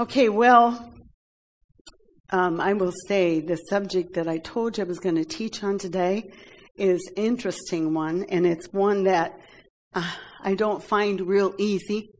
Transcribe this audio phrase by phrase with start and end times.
[0.00, 0.94] Okay, well,
[2.30, 5.64] um, I will say the subject that I told you I was going to teach
[5.64, 6.30] on today
[6.76, 9.32] is interesting one, and it's one that
[9.94, 10.08] uh,
[10.40, 12.10] I don't find real easy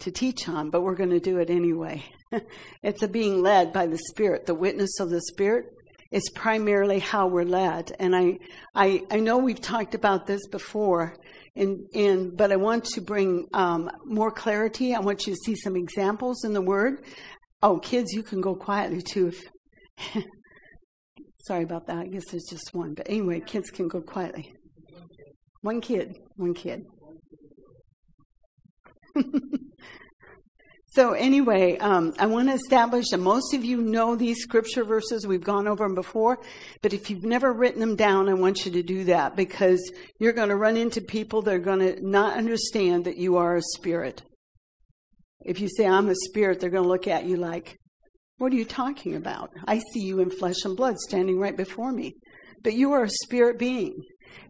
[0.00, 2.04] to teach on, but we're going to do it anyway.
[2.82, 5.64] it's a being led by the Spirit, the witness of the Spirit.
[6.12, 8.36] It's primarily how we're led, and I,
[8.74, 11.14] I, I know we've talked about this before,
[11.56, 14.94] and, and but I want to bring um, more clarity.
[14.94, 17.04] I want you to see some examples in the Word.
[17.62, 19.32] Oh, kids, you can go quietly too.
[20.06, 20.24] If
[21.38, 21.98] Sorry about that.
[21.98, 24.52] I guess there's just one, but anyway, kids can go quietly.
[25.62, 26.84] One kid, one kid.
[30.92, 35.24] So anyway, um, I want to establish that most of you know these scripture verses.
[35.24, 36.40] We've gone over them before,
[36.82, 39.80] but if you've never written them down, I want you to do that because
[40.18, 43.54] you're going to run into people that are going to not understand that you are
[43.54, 44.22] a spirit.
[45.44, 47.76] If you say I'm a spirit, they're going to look at you like,
[48.38, 49.50] "What are you talking about?
[49.68, 52.14] I see you in flesh and blood standing right before me,
[52.64, 53.94] but you are a spirit being."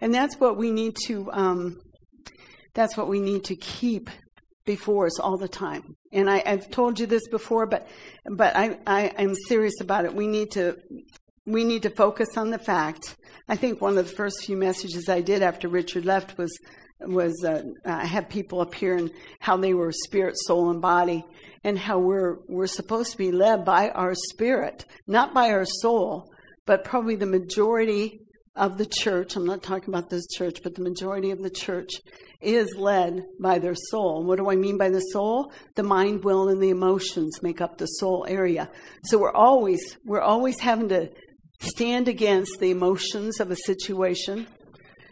[0.00, 1.30] And that's what we need to.
[1.32, 1.76] Um,
[2.72, 4.08] that's what we need to keep
[4.64, 5.96] before us all the time.
[6.12, 7.86] And I, have told you this before, but
[8.28, 10.14] but I, I am serious about it.
[10.14, 10.76] We need to
[11.46, 13.16] we need to focus on the fact.
[13.48, 16.56] I think one of the first few messages I did after Richard left was
[17.00, 21.24] was uh, I had people appear and how they were spirit, soul, and body,
[21.64, 26.30] and how we're we're supposed to be led by our spirit, not by our soul,
[26.66, 28.20] but probably the majority
[28.60, 29.36] of the church.
[29.36, 31.92] I'm not talking about this church, but the majority of the church
[32.42, 34.22] is led by their soul.
[34.22, 35.50] What do I mean by the soul?
[35.76, 38.70] The mind, will, and the emotions make up the soul area.
[39.04, 41.08] So we're always, we're always having to
[41.60, 44.46] stand against the emotions of a situation,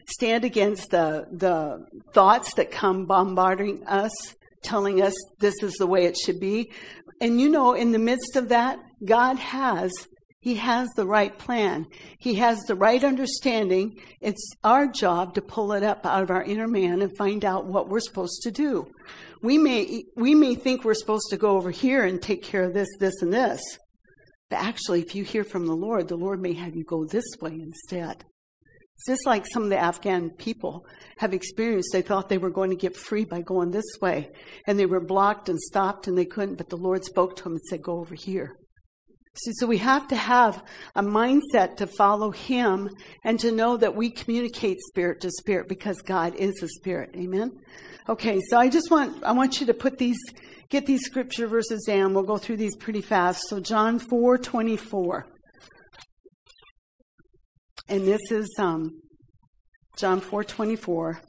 [0.07, 4.13] stand against the, the thoughts that come bombarding us,
[4.63, 6.71] telling us this is the way it should be.
[7.19, 9.91] And you know, in the midst of that, God has
[10.49, 11.87] he has the right plan.
[12.19, 14.01] He has the right understanding.
[14.23, 17.67] It's our job to pull it up out of our inner man and find out
[17.67, 18.87] what we're supposed to do.
[19.43, 22.73] We may, we may think we're supposed to go over here and take care of
[22.73, 23.61] this, this, and this.
[24.49, 27.27] But actually, if you hear from the Lord, the Lord may have you go this
[27.43, 28.25] way instead.
[28.95, 30.87] It's just like some of the Afghan people
[31.19, 31.91] have experienced.
[31.93, 34.31] They thought they were going to get free by going this way.
[34.67, 37.53] And they were blocked and stopped and they couldn't, but the Lord spoke to them
[37.53, 38.58] and said, go over here.
[39.41, 40.63] So we have to have
[40.95, 42.91] a mindset to follow Him
[43.25, 47.11] and to know that we communicate spirit to spirit because God is a spirit.
[47.17, 47.53] Amen.
[48.09, 50.19] Okay, so I just want I want you to put these
[50.71, 52.15] get these scripture verses down.
[52.15, 53.43] We'll go through these pretty fast.
[53.49, 55.27] So John four twenty four,
[57.89, 59.01] and this is um,
[59.97, 61.21] John four twenty four.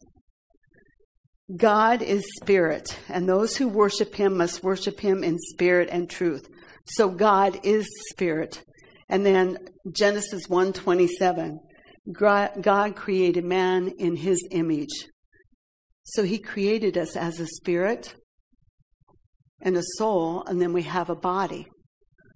[1.55, 6.47] God is spirit, and those who worship him must worship him in spirit and truth.
[6.95, 8.63] So God is spirit.
[9.09, 9.57] And then
[9.91, 11.59] Genesis 1:27.
[12.11, 15.07] God created man in his image.
[16.03, 18.15] So he created us as a spirit
[19.61, 21.67] and a soul and then we have a body.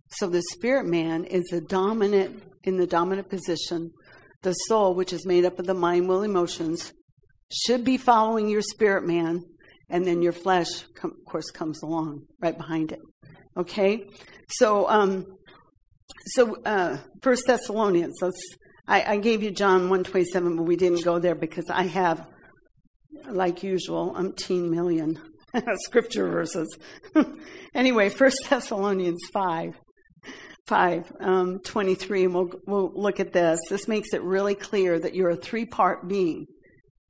[0.10, 3.92] So the spirit man is the dominant in the dominant position.
[4.44, 6.92] The soul, which is made up of the mind, will, emotions,
[7.52, 9.42] should be following your spirit man,
[9.90, 13.00] and then your flesh, of course, comes along right behind it.
[13.56, 14.06] Okay,
[14.50, 15.26] so um,
[16.28, 18.22] so uh, First Thessalonians.
[18.88, 21.84] I, I gave you John one twenty seven, but we didn't go there because I
[21.84, 22.28] have,
[23.30, 25.20] like usual, umpteen million
[25.84, 26.78] scripture verses.
[27.76, 29.76] anyway, First Thessalonians five.
[30.68, 33.60] 5, um, 23, and we'll, we'll look at this.
[33.70, 36.46] This makes it really clear that you're a three part being.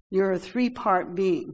[0.09, 1.53] You're a three part being.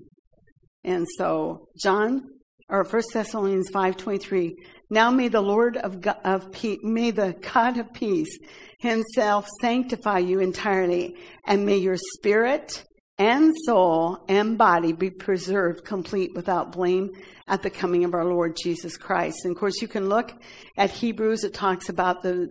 [0.85, 2.23] And so, John,
[2.69, 4.51] or 1 Thessalonians 5.23,
[4.89, 8.37] now may the Lord of, God, of peace, may the God of peace
[8.79, 12.83] himself sanctify you entirely, and may your spirit
[13.19, 17.09] and soul and body be preserved complete without blame
[17.47, 19.39] at the coming of our Lord Jesus Christ.
[19.43, 20.31] And of course, you can look
[20.77, 22.47] at Hebrews, it talks about the,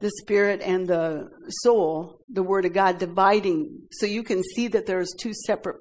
[0.00, 1.28] the spirit and the
[1.62, 3.82] soul, the word of God dividing.
[3.92, 5.76] So you can see that there's two separate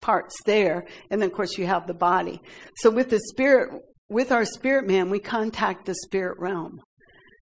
[0.00, 0.84] parts there.
[1.10, 2.40] And then, of course, you have the body.
[2.76, 6.80] So with the spirit, with our spirit man, we contact the spirit realm.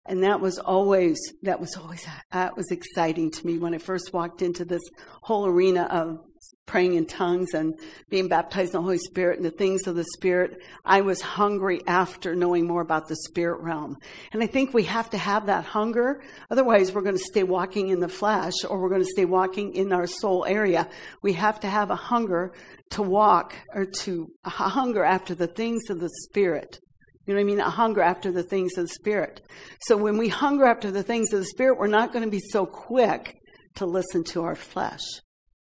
[0.07, 4.13] And that was always, that was always, that was exciting to me when I first
[4.13, 4.83] walked into this
[5.23, 6.19] whole arena of
[6.67, 7.75] praying in tongues and
[8.09, 10.63] being baptized in the Holy Spirit and the things of the Spirit.
[10.85, 13.97] I was hungry after knowing more about the spirit realm.
[14.33, 16.23] And I think we have to have that hunger.
[16.51, 19.75] Otherwise, we're going to stay walking in the flesh or we're going to stay walking
[19.75, 20.89] in our soul area.
[21.21, 22.53] We have to have a hunger
[22.91, 26.79] to walk or to a hunger after the things of the Spirit.
[27.27, 27.61] You know what I mean?
[27.61, 29.43] A hunger after the things of the Spirit.
[29.81, 32.41] So when we hunger after the things of the Spirit, we're not going to be
[32.41, 33.37] so quick
[33.77, 35.01] to listen to our flesh.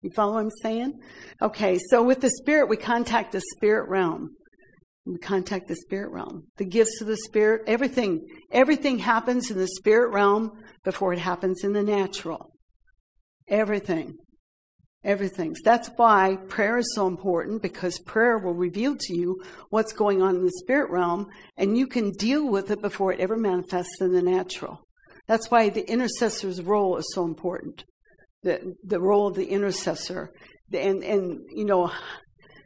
[0.02, 1.00] You follow what I'm saying?
[1.42, 4.32] Okay, so with the Spirit, we contact the Spirit realm.
[5.06, 6.48] We contact the Spirit realm.
[6.58, 10.52] The gifts of the Spirit, everything, everything happens in the Spirit realm
[10.84, 12.52] before it happens in the natural.
[13.48, 14.16] Everything.
[15.04, 15.56] Everything.
[15.64, 20.36] That's why prayer is so important because prayer will reveal to you what's going on
[20.36, 21.26] in the spirit realm
[21.58, 24.80] and you can deal with it before it ever manifests in the natural.
[25.28, 27.84] That's why the intercessor's role is so important.
[28.44, 30.32] The, the role of the intercessor.
[30.74, 31.92] And, and, you know,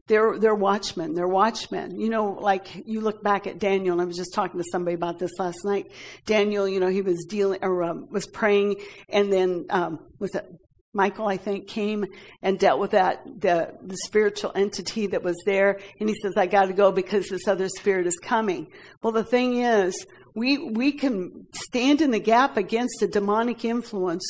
[0.07, 1.13] they're, they're watchmen.
[1.13, 1.99] They're watchmen.
[1.99, 4.95] You know, like you look back at Daniel, and I was just talking to somebody
[4.95, 5.91] about this last night.
[6.25, 8.75] Daniel, you know, he was dealing, or um, was praying,
[9.09, 10.45] and then, um, was it
[10.95, 12.05] Michael, I think, came
[12.41, 15.77] and dealt with that, the, the spiritual entity that was there.
[15.99, 18.67] And he says, I got to go because this other spirit is coming.
[19.03, 20.05] Well, the thing is,
[20.35, 24.25] we, we can stand in the gap against a demonic influence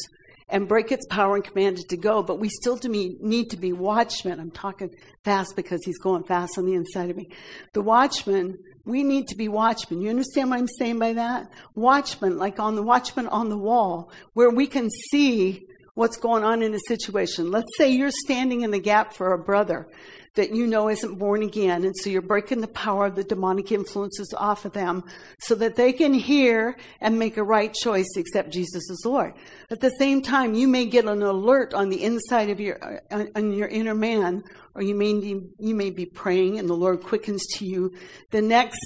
[0.48, 3.50] and break its power and command it to go, but we still do me need
[3.50, 4.40] to be watchmen.
[4.40, 4.94] I'm talking
[5.24, 7.30] fast because he's going fast on the inside of me.
[7.74, 10.02] The watchmen, we need to be watchmen.
[10.02, 11.52] You understand what I'm saying by that?
[11.74, 16.62] Watchmen, like on the watchman on the wall, where we can see what's going on
[16.62, 17.50] in a situation.
[17.50, 19.88] Let's say you're standing in the gap for a brother
[20.36, 23.72] that you know isn't born again, and so you're breaking the power of the demonic
[23.72, 25.04] influences off of them
[25.40, 29.34] so that they can hear and make a right choice to accept Jesus as Lord.
[29.72, 32.78] At the same time, you may get an alert on the inside of your,
[33.12, 34.44] uh, on your inner man,
[34.76, 37.94] or you may, be, you may be praying and the Lord quickens to you
[38.32, 38.80] the next,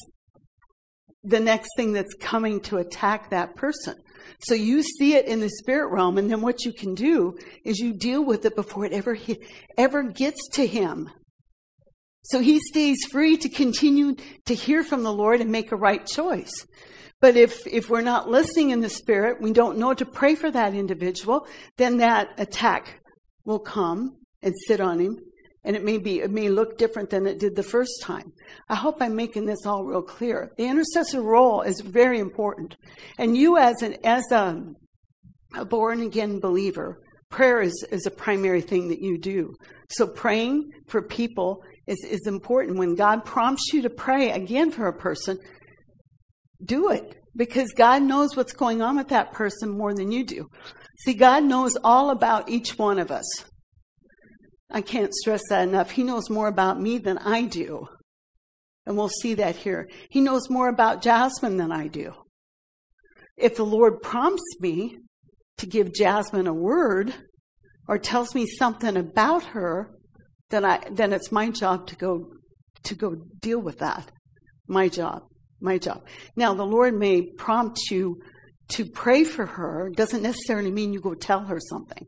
[1.24, 3.95] the next thing that's coming to attack that person.
[4.42, 7.80] So you see it in the spirit realm, and then what you can do is
[7.80, 9.18] you deal with it before it ever
[9.78, 11.10] ever gets to him.
[12.24, 16.06] So he stays free to continue to hear from the Lord and make a right
[16.06, 16.51] choice.
[17.21, 20.50] But if, if we're not listening in the spirit, we don't know to pray for
[20.51, 23.01] that individual, then that attack
[23.45, 25.18] will come and sit on him
[25.63, 28.31] and it may be it may look different than it did the first time.
[28.69, 30.51] I hope I'm making this all real clear.
[30.57, 32.75] The intercessor role is very important,
[33.18, 34.62] and you as an as a,
[35.56, 37.00] a born again believer,
[37.30, 39.54] prayer is is a primary thing that you do.
[39.89, 42.77] So praying for people is is important.
[42.77, 45.39] When God prompts you to pray again for a person,
[46.63, 50.47] do it because God knows what's going on with that person more than you do.
[51.00, 53.45] See, God knows all about each one of us.
[54.69, 55.91] I can't stress that enough.
[55.91, 57.88] He knows more about me than I do.
[58.85, 59.89] And we'll see that here.
[60.09, 62.13] He knows more about Jasmine than I do.
[63.38, 64.97] If the Lord prompts me
[65.57, 67.13] to give Jasmine a word
[67.88, 69.92] or tells me something about her,
[70.50, 72.31] then I then it's my job to go
[72.84, 74.12] to go deal with that.
[74.68, 75.24] My job.
[75.62, 76.06] My job.
[76.36, 78.22] Now the Lord may prompt you
[78.69, 82.06] to pray for her, doesn't necessarily mean you go tell her something.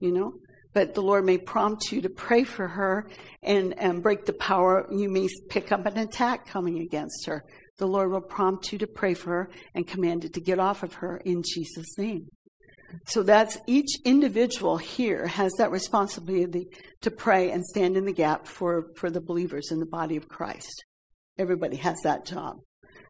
[0.00, 0.32] You know?
[0.78, 3.08] but the Lord may prompt you to pray for her
[3.42, 4.86] and, and break the power.
[4.92, 7.44] You may pick up an attack coming against her.
[7.78, 10.84] The Lord will prompt you to pray for her and command it to get off
[10.84, 12.28] of her in Jesus' name.
[13.06, 16.68] So that's each individual here has that responsibility
[17.02, 20.28] to pray and stand in the gap for, for the believers in the body of
[20.28, 20.84] Christ.
[21.38, 22.56] Everybody has that job.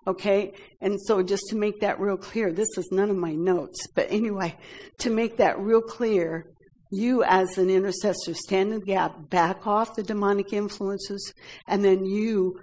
[0.07, 0.53] Okay?
[0.81, 4.11] And so just to make that real clear, this is none of my notes, but
[4.11, 4.57] anyway,
[4.99, 6.47] to make that real clear,
[6.91, 11.33] you as an intercessor stand in the gap, back off the demonic influences,
[11.67, 12.59] and then you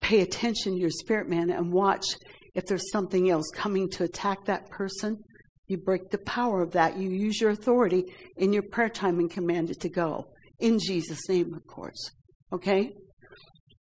[0.00, 2.04] pay attention to your spirit man and watch
[2.54, 5.18] if there's something else coming to attack that person.
[5.72, 6.98] You break the power of that.
[6.98, 8.04] You use your authority
[8.36, 10.26] in your prayer time and command it to go.
[10.60, 12.10] In Jesus' name, of course.
[12.52, 12.92] Okay?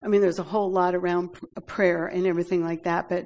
[0.05, 1.31] I mean, there's a whole lot around
[1.67, 3.25] prayer and everything like that, but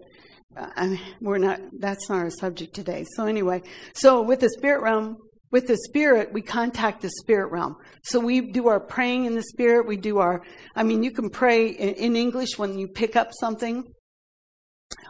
[0.57, 3.05] uh, I mean, we're not, that's not our subject today.
[3.17, 3.63] So anyway,
[3.95, 5.17] so with the spirit realm,
[5.51, 7.75] with the spirit, we contact the spirit realm.
[8.05, 9.89] So we do our praying in the spirit.
[9.89, 10.41] We do our,
[10.77, 13.83] I mean, you can pray in English when you pick up something.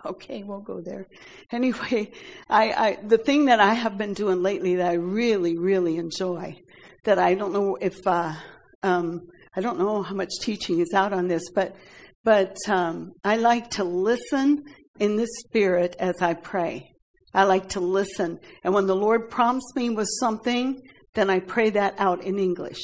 [0.04, 1.06] Okay, we'll go there.
[1.52, 2.10] Anyway,
[2.48, 6.56] I, I, the thing that I have been doing lately that I really, really enjoy,
[7.04, 8.32] that I don't know if, uh,
[8.82, 11.76] um, I don't know how much teaching is out on this, but,
[12.24, 14.64] but, um, I like to listen
[14.98, 16.92] in the spirit as I pray.
[17.34, 18.38] I like to listen.
[18.64, 20.80] And when the Lord prompts me with something,
[21.14, 22.80] then I pray that out in English.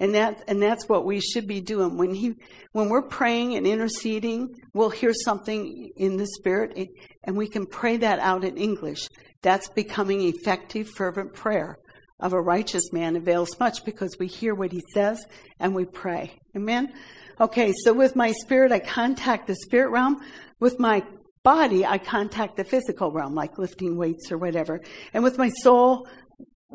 [0.00, 1.96] And that, and that's what we should be doing.
[1.96, 2.34] When he,
[2.72, 6.86] when we're praying and interceding, we'll hear something in the spirit eh,
[7.22, 9.08] and we can pray that out in English.
[9.42, 11.78] That's becoming effective, fervent prayer.
[12.20, 15.24] of a righteous man avails much because we hear what he says
[15.60, 16.32] and we pray.
[16.56, 16.92] Amen?
[17.40, 20.20] Okay, so with my spirit, I contact the spirit realm.
[20.60, 21.04] With my
[21.42, 24.80] body, I contact the physical realm, like lifting weights or whatever.
[25.12, 26.08] And with my soul,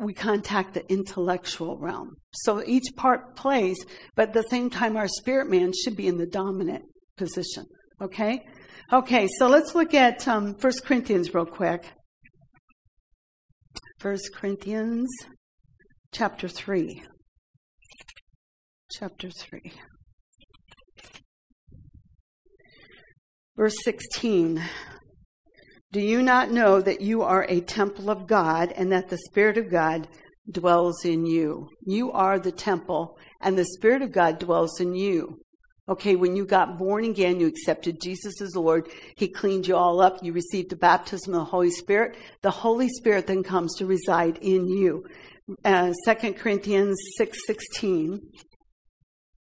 [0.00, 2.16] we contact the intellectual realm.
[2.32, 3.76] So each part plays,
[4.14, 6.84] but at the same time, our spirit man should be in the dominant
[7.16, 7.66] position.
[8.00, 8.46] Okay?
[8.92, 11.84] Okay, so let's look at um, 1 Corinthians real quick.
[14.00, 15.08] 1 Corinthians
[16.12, 17.02] chapter 3.
[18.90, 19.72] Chapter 3.
[23.56, 24.62] Verse 16.
[25.92, 29.58] Do you not know that you are a temple of God and that the Spirit
[29.58, 30.06] of God
[30.48, 31.68] dwells in you?
[31.84, 35.40] You are the temple and the Spirit of God dwells in you.
[35.88, 38.88] Okay, when you got born again, you accepted Jesus as Lord.
[39.16, 40.22] He cleaned you all up.
[40.22, 42.16] You received the baptism of the Holy Spirit.
[42.42, 45.04] The Holy Spirit then comes to reside in you.
[45.64, 48.20] Uh, 2 Corinthians 6.16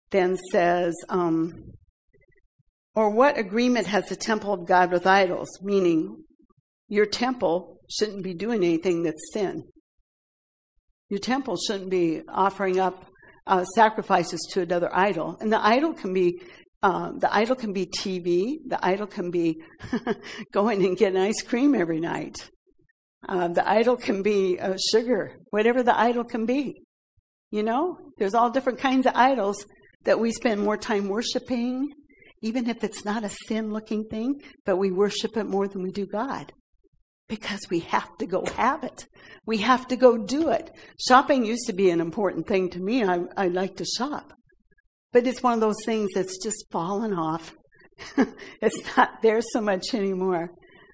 [0.09, 1.73] then says, um,
[2.95, 5.47] or what agreement has the temple of God with idols?
[5.61, 6.23] Meaning,
[6.89, 9.63] your temple shouldn't be doing anything that's sin.
[11.09, 13.05] Your temple shouldn't be offering up
[13.47, 16.41] uh, sacrifices to another idol, and the idol can be
[16.81, 18.57] uh, the idol can be TV.
[18.65, 19.61] The idol can be
[20.53, 22.37] going and getting ice cream every night.
[23.27, 26.81] Uh, the idol can be uh, sugar, whatever the idol can be.
[27.51, 29.65] You know, there's all different kinds of idols
[30.05, 31.89] that we spend more time worshiping,
[32.41, 35.91] even if it's not a sin looking thing, but we worship it more than we
[35.91, 36.53] do God
[37.29, 39.07] because we have to go have it.
[39.45, 40.69] We have to go do it.
[40.99, 43.03] Shopping used to be an important thing to me.
[43.03, 44.33] I, I like to shop.
[45.13, 47.55] But it's one of those things that's just fallen off.
[48.61, 50.49] it's not there so much anymore.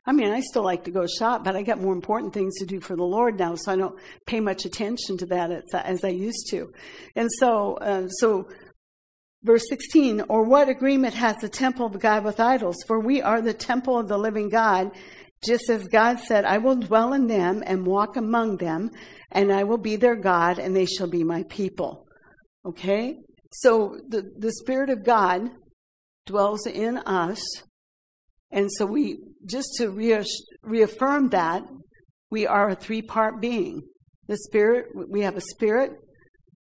[0.08, 2.66] I mean, I still like to go shop, but I got more important things to
[2.66, 6.04] do for the Lord now, so I don't pay much attention to that as, as
[6.04, 6.72] I used to.
[7.16, 8.48] And so, uh, so
[9.44, 12.76] verse 16, or what agreement has the temple of God with idols?
[12.86, 14.92] For we are the temple of the living God,
[15.46, 18.92] just as God said, I will dwell in them and walk among them,
[19.32, 22.06] and I will be their God, and they shall be my people.
[22.66, 23.18] Okay?
[23.52, 25.50] So the, the Spirit of God
[26.26, 27.42] dwells in us.
[28.52, 29.90] And so we, just to
[30.64, 31.64] reaffirm that,
[32.32, 33.82] we are a three part being.
[34.28, 35.92] The Spirit, we have a spirit,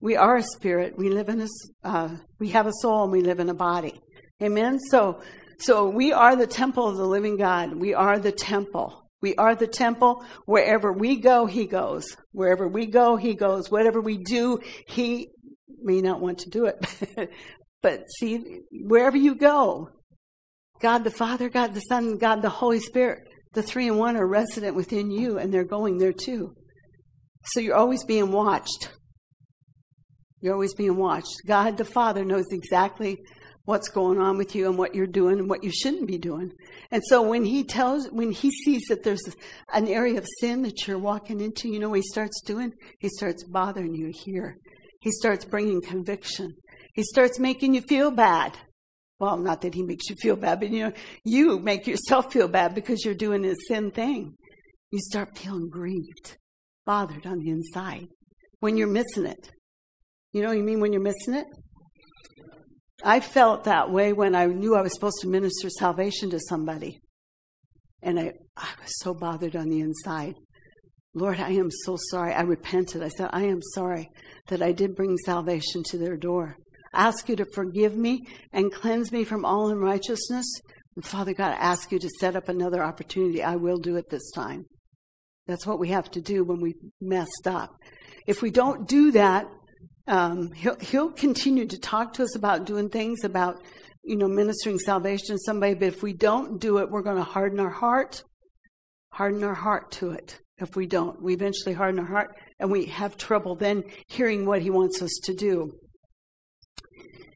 [0.00, 1.48] we are a spirit, we live in a,
[1.84, 3.98] uh, we have a soul, and we live in a body.
[4.42, 4.78] Amen?
[4.78, 5.22] So,
[5.58, 7.74] so we are the temple of the living God.
[7.74, 9.10] We are the temple.
[9.22, 10.24] We are the temple.
[10.44, 12.16] Wherever we go, He goes.
[12.32, 13.70] Wherever we go, He goes.
[13.70, 15.30] Whatever we do, He
[15.82, 17.30] may not want to do it.
[17.82, 19.90] but see, wherever you go,
[20.80, 23.20] God the Father, God the Son, God the Holy Spirit,
[23.54, 26.54] the three and one are resident within you and they're going there too.
[27.46, 28.90] So you're always being watched.
[30.40, 31.34] You're always being watched.
[31.46, 33.18] God the Father knows exactly
[33.66, 36.52] what's going on with you and what you're doing and what you shouldn't be doing.
[36.90, 39.22] And so when he tells, when he sees that there's
[39.72, 42.72] an area of sin that you're walking into, you know what he starts doing?
[43.00, 44.56] He starts bothering you here.
[45.00, 46.54] He starts bringing conviction.
[46.94, 48.56] He starts making you feel bad.
[49.18, 50.92] Well, not that he makes you feel bad, but you know,
[51.24, 54.34] you make yourself feel bad because you're doing a sin thing.
[54.92, 56.36] You start feeling grieved,
[56.84, 58.06] bothered on the inside
[58.60, 59.50] when you're missing it.
[60.32, 61.46] You know what I mean when you're missing it?
[63.04, 67.00] I felt that way when I knew I was supposed to minister salvation to somebody.
[68.02, 70.34] And I, I was so bothered on the inside.
[71.14, 72.32] Lord, I am so sorry.
[72.32, 73.02] I repented.
[73.02, 74.08] I said, I am sorry
[74.48, 76.56] that I did bring salvation to their door.
[76.92, 80.46] I ask you to forgive me and cleanse me from all unrighteousness.
[80.94, 83.42] And Father God, I ask you to set up another opportunity.
[83.42, 84.64] I will do it this time.
[85.46, 87.70] That's what we have to do when we messed up.
[88.26, 89.46] If we don't do that,
[90.08, 93.56] um, he'll, he'll continue to talk to us about doing things about,
[94.04, 95.74] you know, ministering salvation to somebody.
[95.74, 98.22] But if we don't do it, we're going to harden our heart,
[99.12, 100.38] harden our heart to it.
[100.58, 104.62] If we don't, we eventually harden our heart and we have trouble then hearing what
[104.62, 105.72] he wants us to do.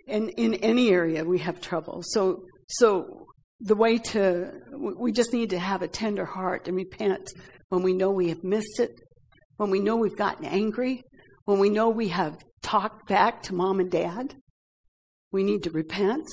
[0.09, 2.03] And in any area, we have trouble.
[2.03, 3.27] So, so
[3.61, 4.53] the way to,
[4.99, 7.29] we just need to have a tender heart and repent
[7.69, 8.91] when we know we have missed it,
[9.57, 11.03] when we know we've gotten angry,
[11.45, 14.35] when we know we have talked back to mom and dad,
[15.33, 16.27] we need to repent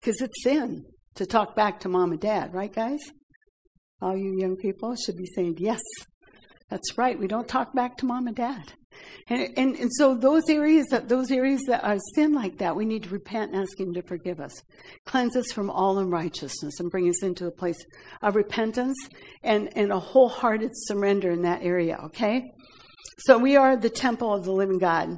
[0.00, 3.00] because it's sin to talk back to mom and dad, right, guys?
[4.00, 5.80] All you young people should be saying, yes,
[6.68, 7.18] that's right.
[7.18, 8.72] We don't talk back to mom and dad.
[9.28, 12.84] And, and, and so those areas that, those areas that are sin like that, we
[12.84, 14.62] need to repent and ask him to forgive us.
[15.04, 17.78] Cleanse us from all unrighteousness and bring us into a place
[18.22, 18.96] of repentance
[19.42, 22.52] and, and a wholehearted surrender in that area, okay?
[23.18, 25.16] So we are the temple of the living God.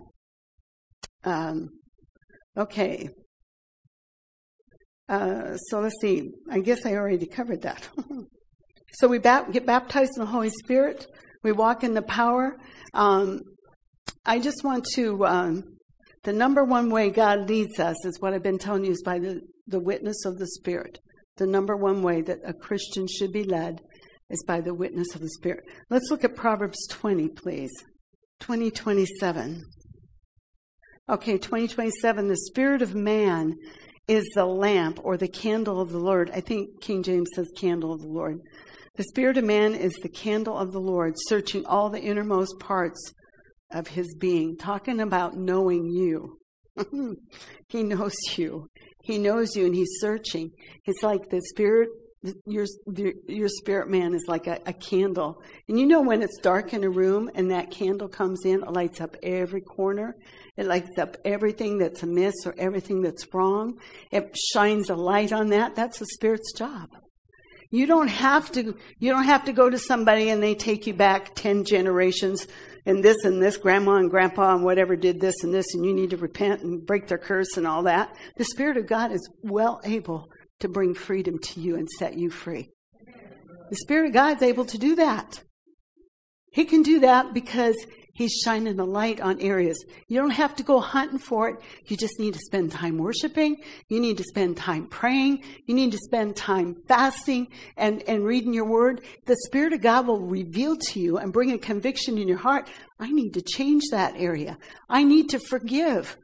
[1.24, 1.70] Um,
[2.56, 3.08] okay.
[5.08, 6.30] Uh, so let's see.
[6.50, 7.88] I guess I already covered that.
[8.92, 11.06] so we bat- get baptized in the Holy Spirit.
[11.42, 12.56] We walk in the power.
[12.94, 13.40] Um,
[14.24, 15.26] I just want to.
[15.26, 15.64] Um,
[16.24, 19.18] the number one way God leads us is what I've been telling you is by
[19.18, 20.98] the, the witness of the Spirit.
[21.36, 23.80] The number one way that a Christian should be led
[24.30, 25.64] is by the witness of the Spirit.
[25.90, 27.70] Let's look at Proverbs 20, please.
[28.40, 29.64] 2027.
[31.08, 32.28] Okay, 2027.
[32.28, 33.54] The Spirit of man
[34.06, 36.30] is the lamp or the candle of the Lord.
[36.32, 38.38] I think King James says candle of the Lord.
[38.96, 43.14] The Spirit of man is the candle of the Lord, searching all the innermost parts
[43.70, 46.38] of his being, talking about knowing you.
[47.68, 48.66] he knows you.
[49.02, 50.50] He knows you and he's searching.
[50.84, 51.88] It's like the Spirit
[52.46, 52.66] your
[53.28, 55.40] your spirit man is like a, a, candle.
[55.68, 58.72] And you know when it's dark in a room and that candle comes in it
[58.72, 60.16] lights up every corner.
[60.56, 63.78] It lights up everything that's amiss or everything that's wrong.
[64.10, 65.76] It shines a light on that.
[65.76, 66.88] That's the spirit's job.
[67.70, 70.94] You don't have to you don't have to go to somebody and they take you
[70.94, 72.48] back 10 generations
[72.84, 75.94] and this and this grandma and grandpa and whatever did this and this and you
[75.94, 78.16] need to repent and break their curse and all that.
[78.36, 80.28] The spirit of god is well able
[80.60, 82.70] to bring freedom to you and set you free.
[83.70, 85.42] The Spirit of God's able to do that.
[86.52, 87.76] He can do that because
[88.18, 89.78] He's shining the light on areas.
[90.08, 91.56] You don't have to go hunting for it.
[91.86, 93.58] You just need to spend time worshiping.
[93.88, 95.44] You need to spend time praying.
[95.66, 97.46] You need to spend time fasting
[97.76, 99.02] and, and reading your word.
[99.26, 102.68] The Spirit of God will reveal to you and bring a conviction in your heart.
[102.98, 104.58] I need to change that area.
[104.88, 106.16] I need to forgive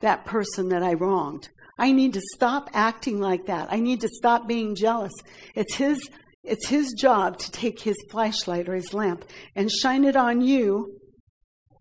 [0.00, 1.48] that person that I wronged.
[1.78, 3.68] I need to stop acting like that.
[3.70, 5.12] I need to stop being jealous.
[5.54, 5.98] It's his,
[6.42, 10.98] it's his job to take his flashlight or his lamp and shine it on you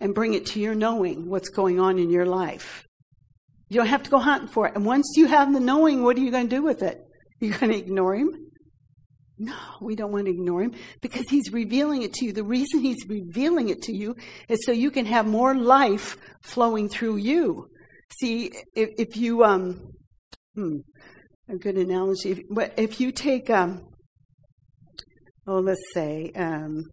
[0.02, 2.84] and bring it to your knowing what's going on in your life.
[3.70, 4.76] You don't have to go hunting for it.
[4.76, 7.02] And once you have the knowing, what are you going to do with it?
[7.40, 8.32] You're going to ignore him?
[9.38, 12.32] No, we don't want to ignore him because he's revealing it to you.
[12.32, 14.16] The reason he's revealing it to you
[14.48, 17.70] is so you can have more life flowing through you.
[18.12, 19.92] See, if, if you, um,
[20.56, 20.78] hmm,
[21.50, 23.82] a good analogy, if, if you take, um,
[25.48, 26.84] oh, let's say, um,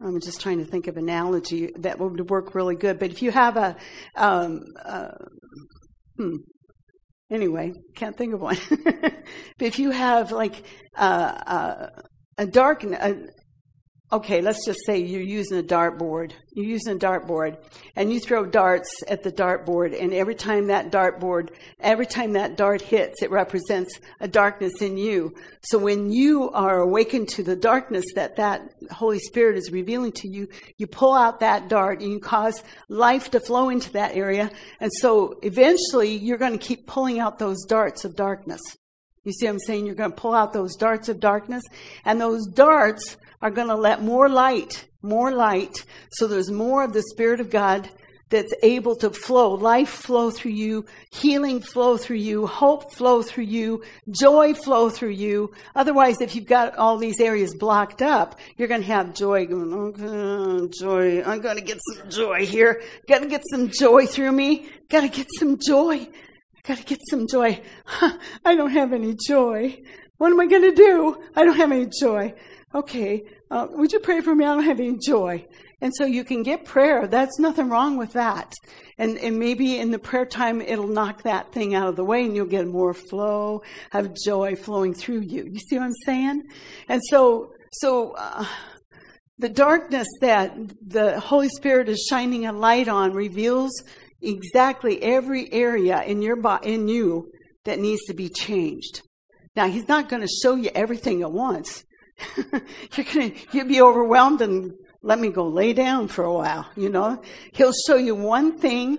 [0.00, 2.98] I'm just trying to think of analogy that would work really good.
[2.98, 3.76] But if you have a,
[4.16, 5.12] um, uh,
[6.16, 6.36] hmm,
[7.30, 8.58] anyway, can't think of one.
[8.84, 9.24] but
[9.60, 10.62] if you have like
[10.96, 11.86] uh, uh,
[12.38, 13.14] a dark, a,
[14.12, 16.32] okay, let's just say you're using a dartboard.
[16.52, 17.56] You're using a dartboard
[17.96, 21.48] and you throw darts at the dartboard and every time that dartboard,
[21.80, 25.34] every time that dart hits, it represents a darkness in you.
[25.62, 30.28] So when you are awakened to the darkness that that Holy Spirit is revealing to
[30.28, 30.46] you,
[30.76, 34.50] you pull out that dart and you cause life to flow into that area.
[34.80, 38.60] And so eventually you're going to keep pulling out those darts of darkness.
[39.24, 39.86] You see what I'm saying?
[39.86, 41.62] You're going to pull out those darts of darkness
[42.04, 46.92] and those darts are going to let more light, more light, so there's more of
[46.92, 47.90] the Spirit of God
[48.32, 53.44] that's able to flow, life flow through you, healing flow through you, hope flow through
[53.44, 55.52] you, joy flow through you.
[55.76, 59.74] Otherwise, if you've got all these areas blocked up, you're going to have joy going,
[59.74, 62.82] okay, joy, I'm going to get some joy here.
[63.06, 64.70] Got to get some joy through me.
[64.88, 66.08] Got to get some joy.
[66.62, 67.60] Got to get some joy.
[67.84, 69.78] Huh, I don't have any joy.
[70.16, 71.22] What am I going to do?
[71.36, 72.34] I don't have any joy
[72.74, 74.44] okay, uh, would you pray for me?
[74.44, 75.46] I don't have any joy.
[75.80, 77.06] And so you can get prayer.
[77.08, 78.52] That's nothing wrong with that.
[78.98, 82.24] And, and maybe in the prayer time, it'll knock that thing out of the way
[82.24, 85.44] and you'll get more flow, have joy flowing through you.
[85.50, 86.42] You see what I'm saying?
[86.88, 88.46] And so, so, uh,
[89.38, 90.54] the darkness that
[90.86, 93.72] the Holy Spirit is shining a light on reveals
[94.20, 97.32] exactly every area in your body, in you
[97.64, 99.02] that needs to be changed.
[99.56, 101.82] Now, He's not going to show you everything at once.
[102.96, 106.88] you're gonna you'll be overwhelmed and let me go lay down for a while, you
[106.88, 107.20] know.
[107.52, 108.98] He'll show you one thing,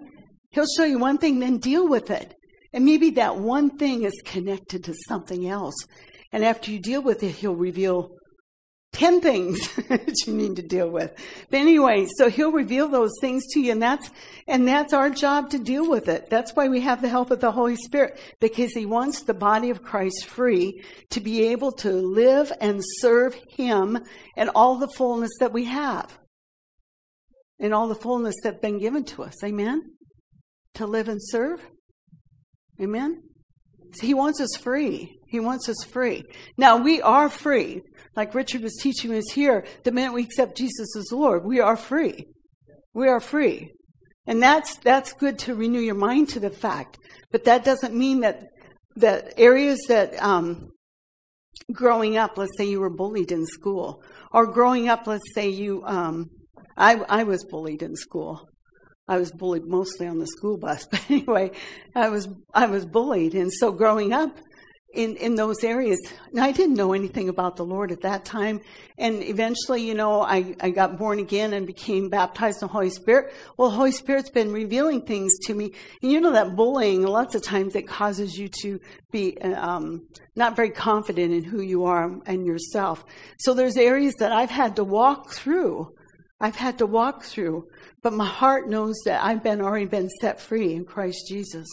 [0.52, 2.36] he'll show you one thing, then deal with it.
[2.74, 5.76] And maybe that one thing is connected to something else.
[6.32, 8.18] And after you deal with it, he'll reveal
[8.94, 11.12] 10 things that you need to deal with.
[11.50, 14.10] But anyway, so he'll reveal those things to you and that's,
[14.48, 16.30] and that's our job to deal with it.
[16.30, 19.70] That's why we have the help of the Holy Spirit because he wants the body
[19.72, 24.00] of Christ free to be able to live and serve him
[24.38, 26.18] and all the fullness that we have.
[27.60, 29.44] And all the fullness that's been given to us.
[29.44, 29.82] Amen?
[30.76, 31.62] To live and serve.
[32.82, 33.22] Amen?
[33.94, 35.20] So he wants us free.
[35.28, 36.24] He wants us free.
[36.58, 37.82] Now we are free.
[38.16, 41.78] Like Richard was teaching us here, the minute we accept Jesus as Lord, we are
[41.78, 42.28] free.
[42.94, 43.72] We are free.
[44.28, 46.98] And that's, that's good to renew your mind to the fact.
[47.32, 48.44] But that doesn't mean that,
[48.98, 50.70] that areas that, um,
[51.72, 55.84] growing up, let's say you were bullied in school, or growing up, let's say you,
[55.86, 56.30] um,
[56.78, 58.48] I, I was bullied in school.
[59.08, 61.52] I was bullied mostly on the school bus, but anyway,
[61.94, 64.38] I was I was bullied, and so growing up
[64.94, 66.00] in in those areas,
[66.40, 68.62] I didn't know anything about the Lord at that time,
[68.98, 72.90] and eventually, you know, I I got born again and became baptized in the Holy
[72.90, 73.34] Spirit.
[73.58, 77.36] Well, the Holy Spirit's been revealing things to me, and you know that bullying lots
[77.36, 78.80] of times it causes you to
[79.12, 83.04] be um, not very confident in who you are and yourself.
[83.40, 85.94] So there's areas that I've had to walk through.
[86.40, 87.68] I've had to walk through
[88.04, 91.68] but my heart knows that I've been already been set free in Christ Jesus.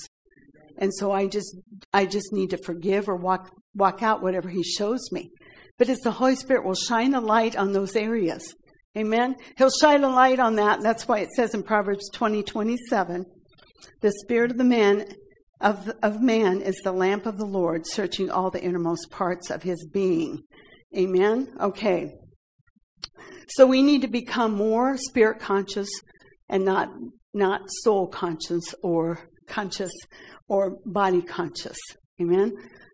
[0.81, 1.57] And so I just,
[1.93, 5.31] I just need to forgive or walk, walk out whatever he shows me.
[5.79, 8.55] But it's the Holy Spirit will shine a light on those areas.
[8.97, 9.37] Amen.
[9.57, 10.81] He'll shine a light on that.
[10.83, 13.25] That's why it says in Proverbs 20, 27,
[14.01, 15.07] the spirit of the man,
[15.61, 19.63] of, of man is the lamp of the Lord, searching all the innermost parts of
[19.63, 20.43] his being.
[20.97, 21.49] Amen.
[21.61, 22.11] Okay.
[23.49, 25.89] So we need to become more spirit conscious,
[26.49, 26.89] and not
[27.33, 29.93] not soul conscious or conscious
[30.49, 31.77] or body conscious.
[32.21, 32.53] Amen.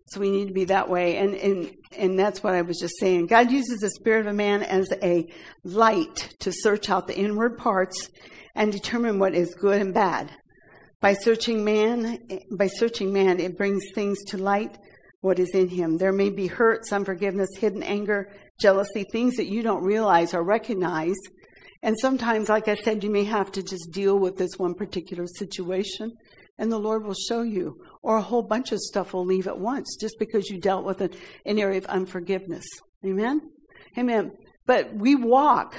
[0.08, 1.16] So we need to be that way.
[1.16, 3.26] And, and, and that's what I was just saying.
[3.26, 5.26] God uses the spirit of a man as a
[5.64, 8.08] light to search out the inward parts
[8.54, 10.30] and determine what is good and bad.
[11.00, 12.18] By searching man,
[12.56, 14.78] by searching man, it brings things to light
[15.20, 15.98] what is in him.
[15.98, 21.16] There may be hurts, unforgiveness, hidden anger, jealousy, things that you don't realize or recognize
[21.82, 25.26] and sometimes, like I said, you may have to just deal with this one particular
[25.26, 26.10] situation,
[26.58, 27.78] and the Lord will show you.
[28.02, 31.00] Or a whole bunch of stuff will leave at once just because you dealt with
[31.00, 31.10] an,
[31.44, 32.64] an area of unforgiveness.
[33.04, 33.40] Amen?
[33.98, 34.32] Amen.
[34.66, 35.76] But we walk.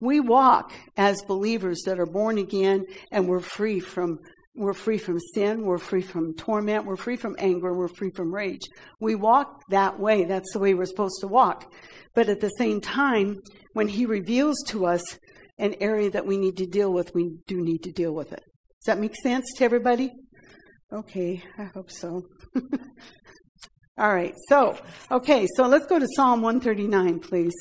[0.00, 4.18] We walk as believers that are born again and we're free from
[4.56, 8.32] we're free from sin, we're free from torment, we're free from anger, we're free from
[8.32, 8.62] rage.
[9.00, 10.26] We walk that way.
[10.26, 11.72] That's the way we're supposed to walk.
[12.14, 13.40] But at the same time,
[13.72, 15.18] when he reveals to us
[15.58, 18.44] an area that we need to deal with, we do need to deal with it.
[18.84, 20.12] Does that make sense to everybody?
[20.92, 22.20] Okay, I hope so.
[23.96, 24.76] All right, so,
[25.10, 27.54] okay, so let's go to Psalm 139, please.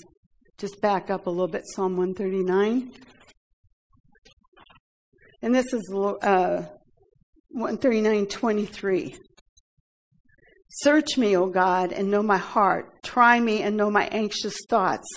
[0.57, 2.91] Just back up a little bit, Psalm 139.
[5.41, 6.63] And this is uh,
[7.51, 9.15] 139, 23.
[10.67, 13.01] Search me, O God, and know my heart.
[13.01, 15.07] Try me and know my anxious thoughts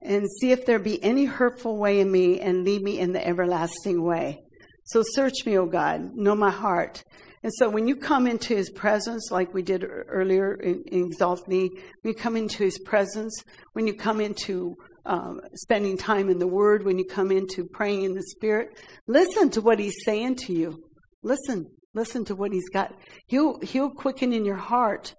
[0.00, 3.26] and see if there be any hurtful way in me and lead me in the
[3.26, 4.45] everlasting way.
[4.86, 7.02] So search me, O God, know my heart.
[7.42, 11.70] And so when you come into his presence, like we did earlier in, Exalt Me,
[12.02, 16.46] when you come into his presence, when you come into um, spending time in the
[16.46, 18.68] Word, when you come into praying in the Spirit,
[19.08, 20.84] listen to what he's saying to you.
[21.22, 22.94] Listen, listen to what he's got.
[23.26, 25.14] He'll, he'll quicken in your heart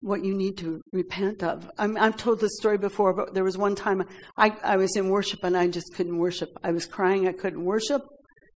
[0.00, 1.68] what you need to repent of.
[1.78, 4.04] i have told this story before, but there was one time
[4.36, 6.50] I, I was in worship and I just couldn't worship.
[6.62, 7.26] I was crying.
[7.26, 8.02] I couldn't worship,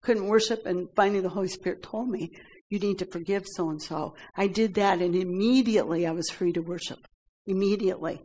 [0.04, 0.66] couldn't worship.
[0.66, 2.30] And finally the Holy Spirit told me,
[2.70, 4.16] you need to forgive so and so.
[4.36, 7.00] I did that and immediately I was free to worship.
[7.48, 8.22] Immediately.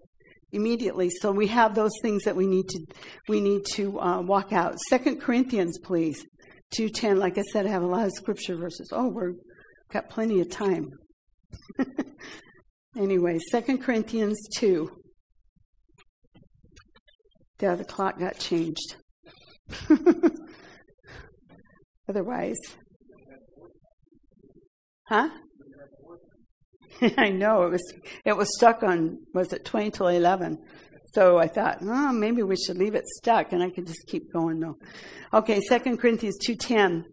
[0.52, 1.10] Immediately.
[1.20, 2.80] So we have those things that we need to,
[3.28, 4.78] we need to uh, walk out.
[4.88, 6.24] Second Corinthians, please.
[6.76, 7.18] 2.10.
[7.18, 8.90] Like I said, I have a lot of scripture verses.
[8.92, 9.32] Oh, we're
[9.92, 10.88] got plenty of time.
[12.96, 14.88] Anyway, Second Corinthians 2.
[17.60, 18.96] Yeah, the clock got changed.
[22.08, 22.58] Otherwise.
[25.08, 25.28] Huh?
[27.18, 30.58] I know it was it was stuck on was it twenty till eleven.
[31.14, 34.32] So I thought, oh, maybe we should leave it stuck and I could just keep
[34.32, 34.76] going though.
[35.32, 37.04] Okay, Second Corinthians two ten.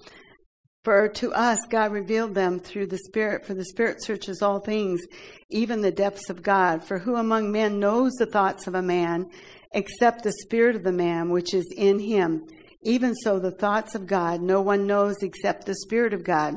[0.84, 5.02] For to us God revealed them through the Spirit, for the Spirit searches all things,
[5.50, 6.84] even the depths of God.
[6.84, 9.28] For who among men knows the thoughts of a man,
[9.74, 12.46] except the Spirit of the man which is in him?
[12.84, 16.56] Even so, the thoughts of God no one knows except the Spirit of God.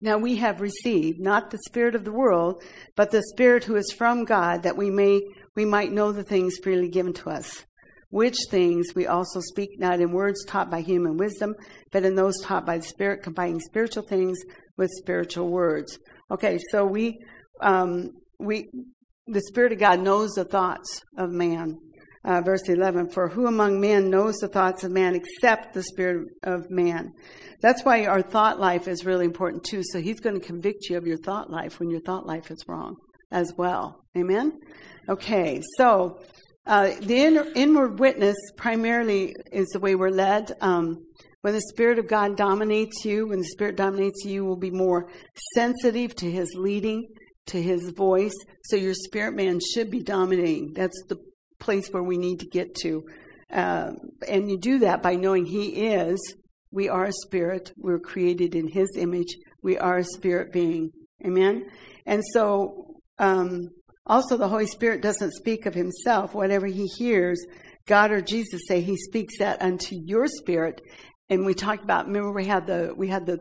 [0.00, 2.62] Now we have received not the Spirit of the world,
[2.96, 5.20] but the Spirit who is from God, that we may
[5.56, 7.64] we might know the things freely given to us
[8.14, 11.52] which things we also speak not in words taught by human wisdom,
[11.90, 14.38] but in those taught by the Spirit, combining spiritual things
[14.76, 15.98] with spiritual words.
[16.30, 17.18] Okay, so we,
[17.60, 18.70] um, we,
[19.26, 21.76] the Spirit of God knows the thoughts of man.
[22.24, 26.28] Uh, verse 11, for who among men knows the thoughts of man except the spirit
[26.42, 27.12] of man?
[27.60, 29.82] That's why our thought life is really important too.
[29.82, 32.64] So he's going to convict you of your thought life when your thought life is
[32.68, 32.96] wrong
[33.30, 34.04] as well.
[34.16, 34.60] Amen?
[35.08, 36.20] Okay, so
[36.66, 40.52] uh, the inward witness primarily is the way we're led.
[40.60, 41.04] Um,
[41.42, 44.70] when the Spirit of God dominates you, when the Spirit dominates you, you will be
[44.70, 45.10] more
[45.54, 47.06] sensitive to His leading,
[47.46, 48.32] to His voice.
[48.62, 50.72] So your spirit man should be dominating.
[50.72, 51.18] That's the
[51.64, 53.02] place where we need to get to.
[53.52, 53.92] Uh,
[54.28, 56.18] and you do that by knowing He is.
[56.70, 57.72] We are a spirit.
[57.76, 59.36] We're created in His image.
[59.62, 60.90] We are a spirit being.
[61.24, 61.66] Amen?
[62.04, 63.68] And so, um,
[64.06, 66.34] also the Holy Spirit doesn't speak of Himself.
[66.34, 67.44] Whatever He hears,
[67.86, 70.80] God or Jesus say He speaks that unto your spirit.
[71.30, 73.38] And we talked about, remember we had the, we had the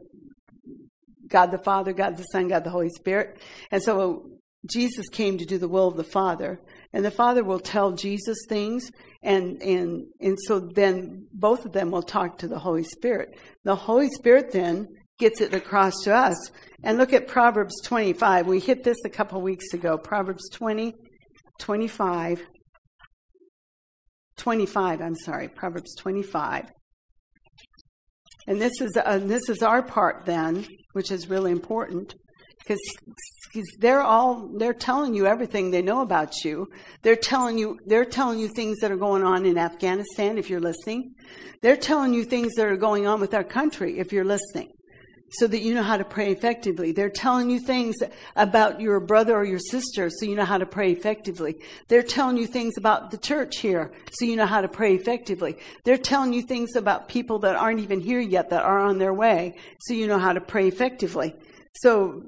[1.28, 3.42] God the Father, God the Son, God the Holy Spirit.
[3.72, 4.30] And so
[4.70, 6.62] Jesus came to do the will of the Father
[6.94, 8.92] and the Father will tell Jesus things,
[9.24, 13.38] and and and so then both of them will talk to the Holy Spirit.
[13.64, 16.52] The Holy Spirit then gets it across to us.
[16.84, 18.46] And look at Proverbs 25.
[18.46, 19.98] We hit this a couple weeks ago.
[19.98, 20.94] Proverbs 20,
[21.60, 22.42] 25.
[24.36, 26.66] 25, I'm sorry, Proverbs 25.
[28.48, 32.14] And this is uh, this is our part then, which is really important
[32.66, 32.80] because
[33.80, 36.68] they're all they're telling you everything they know about you.
[37.02, 40.60] They're telling you they're telling you things that are going on in afghanistan if you're
[40.60, 41.14] listening.
[41.62, 44.74] They're telling you things that are going on with our country if you're listening
[45.34, 46.92] so that you know how to pray effectively.
[46.92, 47.96] They're telling you things
[48.36, 51.56] about your brother or your sister so you know how to pray effectively.
[51.88, 55.58] They're telling you things about the church here so you know how to pray effectively.
[55.86, 59.14] They're telling you things about people that aren't even here yet that are on their
[59.14, 61.36] way so you know how to pray effectively.
[61.76, 62.24] So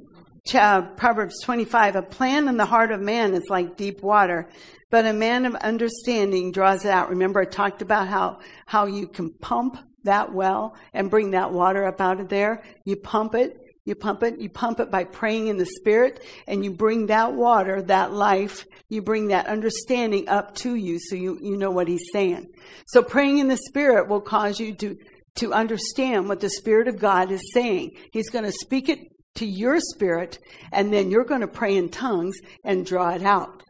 [0.53, 4.47] Uh, Proverbs 25, a plan in the heart of man is like deep water,
[4.91, 7.09] but a man of understanding draws it out.
[7.09, 11.85] Remember, I talked about how, how you can pump that well and bring that water
[11.85, 12.63] up out of there.
[12.83, 16.63] You pump it, you pump it, you pump it by praying in the spirit, and
[16.63, 21.39] you bring that water, that life, you bring that understanding up to you so you,
[21.41, 22.51] you know what he's saying.
[22.85, 24.95] So praying in the spirit will cause you to,
[25.37, 27.97] to understand what the Spirit of God is saying.
[28.11, 28.99] He's going to speak it
[29.35, 30.39] to your spirit,
[30.71, 33.63] and then you're going to pray in tongues and draw it out.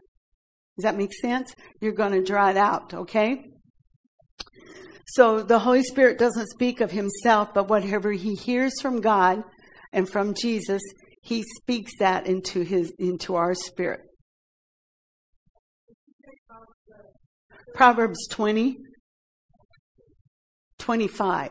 [0.76, 1.54] Does that make sense?
[1.80, 3.44] You're going to draw it out, okay?
[5.08, 9.42] So the Holy Spirit doesn't speak of himself, but whatever he hears from God
[9.92, 10.82] and from Jesus,
[11.22, 14.00] he speaks that into his into our spirit.
[17.74, 18.76] Proverbs 20
[20.78, 21.50] 25.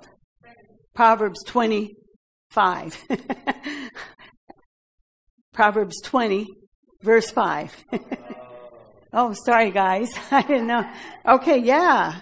[0.93, 3.03] Proverbs 25.
[5.55, 6.47] Proverbs 20,
[7.01, 7.85] verse 5.
[9.13, 10.11] oh, sorry, guys.
[10.31, 10.83] I didn't know.
[11.25, 12.19] Okay, yeah.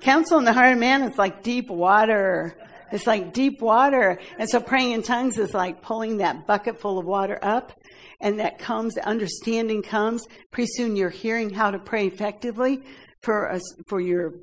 [0.00, 2.56] Counsel in the heart of man is like deep water.
[2.92, 4.20] It's like deep water.
[4.38, 7.72] And so praying in tongues is like pulling that bucket full of water up.
[8.20, 10.24] And that comes, understanding comes.
[10.52, 12.84] Pretty soon you're hearing how to pray effectively
[13.22, 14.34] for us, for your,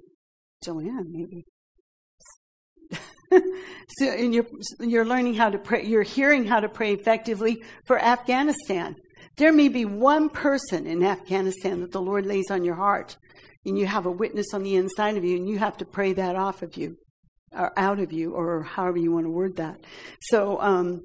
[0.62, 1.46] Joanne, maybe.
[4.00, 4.46] so, and you're,
[4.80, 8.96] you're learning how to pray, you're hearing how to pray effectively for Afghanistan.
[9.38, 13.18] There may be one person in Afghanistan that the Lord lays on your heart,
[13.66, 16.14] and you have a witness on the inside of you, and you have to pray
[16.14, 16.98] that off of you,
[17.52, 19.78] or out of you, or however you want to word that.
[20.22, 21.02] So, um,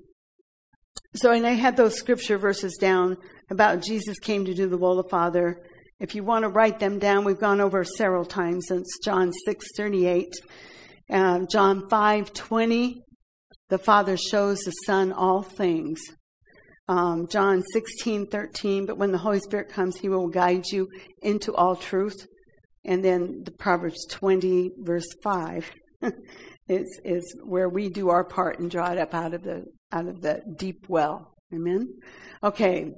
[1.14, 3.17] so, and I had those scripture verses down
[3.51, 5.62] about Jesus came to do the will of the Father.
[6.01, 9.67] If you want to write them down, we've gone over several times since John six
[9.77, 10.33] thirty eight.
[11.11, 13.03] Um, John 5 20,
[13.68, 16.01] the Father shows the Son all things.
[16.88, 20.88] Um, John 16 13, but when the Holy Spirit comes, He will guide you
[21.23, 22.27] into all truth.
[22.85, 25.71] And then the Proverbs 20, verse 5.
[26.68, 30.07] is is where we do our part and draw it up out of the out
[30.07, 31.35] of the deep well.
[31.53, 31.88] Amen.
[32.42, 32.92] Okay.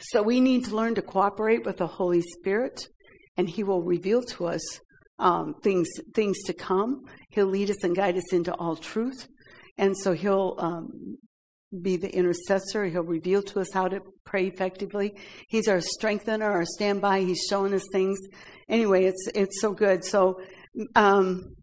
[0.00, 2.88] So we need to learn to cooperate with the Holy Spirit,
[3.36, 4.80] and He will reveal to us
[5.18, 7.02] um, things things to come.
[7.30, 9.28] He'll lead us and guide us into all truth,
[9.78, 11.18] and so he'll um,
[11.82, 12.86] be the intercessor.
[12.86, 15.14] He'll reveal to us how to pray effectively.
[15.48, 17.20] He's our strengthener, our standby.
[17.20, 18.18] He's showing us things.
[18.68, 20.04] Anyway, it's it's so good.
[20.04, 20.40] So
[20.94, 21.54] um,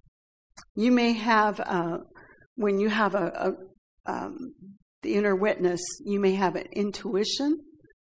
[0.75, 1.97] you may have uh,
[2.55, 3.53] when you have a,
[4.07, 4.53] a um,
[5.01, 7.57] the inner witness, you may have an intuition.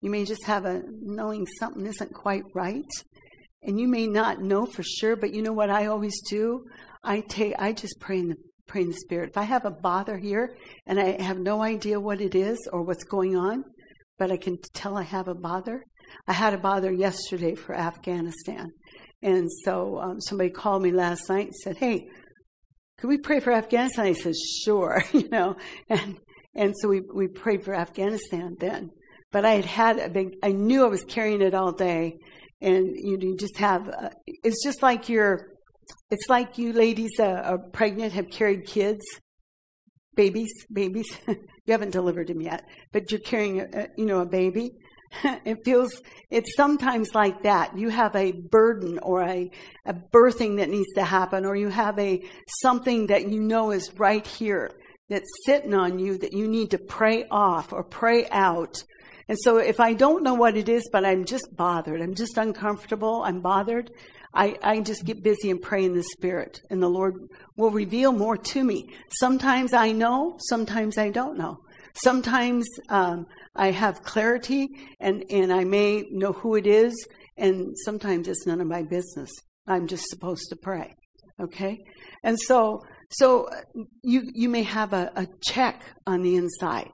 [0.01, 2.83] You may just have a knowing something isn't quite right.
[3.65, 6.65] And you may not know for sure, but you know what I always do?
[7.03, 8.35] I take, I just pray in the,
[8.67, 9.29] pray in the Spirit.
[9.29, 12.83] If I have a bother here and I have no idea what it is or
[12.83, 13.63] what's going on,
[14.17, 15.83] but I can tell I have a bother.
[16.27, 18.71] I had a bother yesterday for Afghanistan.
[19.21, 22.07] And so um, somebody called me last night and said, "Hey,
[22.99, 25.55] could we pray for Afghanistan?" I said, "Sure," you know,
[25.89, 26.19] and
[26.53, 28.91] and so we we prayed for Afghanistan then.
[29.31, 30.35] But I had had a big.
[30.43, 32.17] I knew I was carrying it all day,
[32.61, 33.89] and you, just have.
[33.89, 35.51] Uh, it's just like you're.
[36.09, 39.03] It's like you ladies uh, are pregnant, have carried kids,
[40.15, 41.07] babies, babies.
[41.27, 44.71] you haven't delivered them yet, but you're carrying, a, you know, a baby.
[45.45, 47.77] it feels, it's sometimes like that.
[47.77, 49.49] You have a burden or a,
[49.85, 52.23] a birthing that needs to happen, or you have a,
[52.61, 54.71] something that you know is right here
[55.09, 58.83] that's sitting on you that you need to pray off or pray out.
[59.27, 62.37] And so if I don't know what it is, but I'm just bothered, I'm just
[62.37, 63.89] uncomfortable, I'm bothered,
[64.35, 67.15] I, I just get busy and pray in the Spirit, and the Lord
[67.55, 68.89] will reveal more to me.
[69.19, 71.57] Sometimes I know, sometimes I don't know.
[72.03, 74.67] Sometimes um, I have clarity,
[74.99, 76.93] and, and I may know who it is,
[77.37, 79.31] and sometimes it's none of my business.
[79.67, 80.93] I'm just supposed to pray.
[81.41, 81.79] Okay?
[82.23, 83.49] And so, so
[84.03, 86.89] you, you may have a, a check on the inside,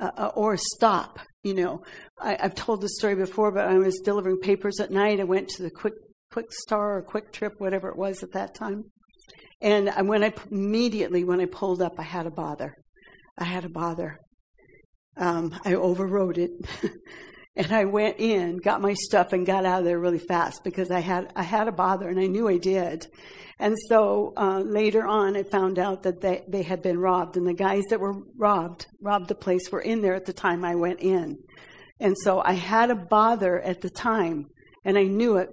[0.00, 1.18] uh, uh or a stop.
[1.44, 1.82] You know,
[2.18, 5.20] I, I've told this story before, but I was delivering papers at night.
[5.20, 5.92] I went to the quick
[6.32, 8.84] Kwik Star or Quick Trip, whatever it was at that time.
[9.60, 12.74] And when I immediately when I pulled up, I had a bother.
[13.38, 14.18] I had a bother.
[15.16, 16.50] Um, I overrode it,
[17.56, 20.90] and I went in, got my stuff, and got out of there really fast because
[20.90, 23.06] I had I had a bother, and I knew I did.
[23.58, 27.46] And so uh, later on, I found out that they they had been robbed, and
[27.46, 30.74] the guys that were robbed robbed the place were in there at the time I
[30.74, 31.38] went in.
[32.00, 34.46] And so I had a bother at the time,
[34.84, 35.50] and I knew it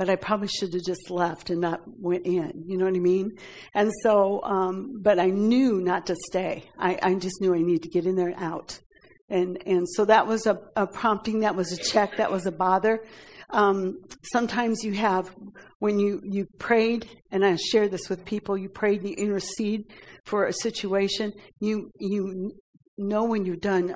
[0.00, 2.64] but I probably should have just left and not went in.
[2.66, 3.32] You know what I mean?
[3.74, 6.64] And so, um, but I knew not to stay.
[6.78, 8.80] I, I just knew I needed to get in there and out.
[9.28, 12.50] And, and so that was a, a prompting, that was a check, that was a
[12.50, 13.04] bother.
[13.52, 15.34] Um, sometimes you have,
[15.78, 19.84] when you, you prayed, and I share this with people, you prayed and you intercede
[20.24, 22.52] for a situation, you, you
[22.96, 23.94] know when you're done,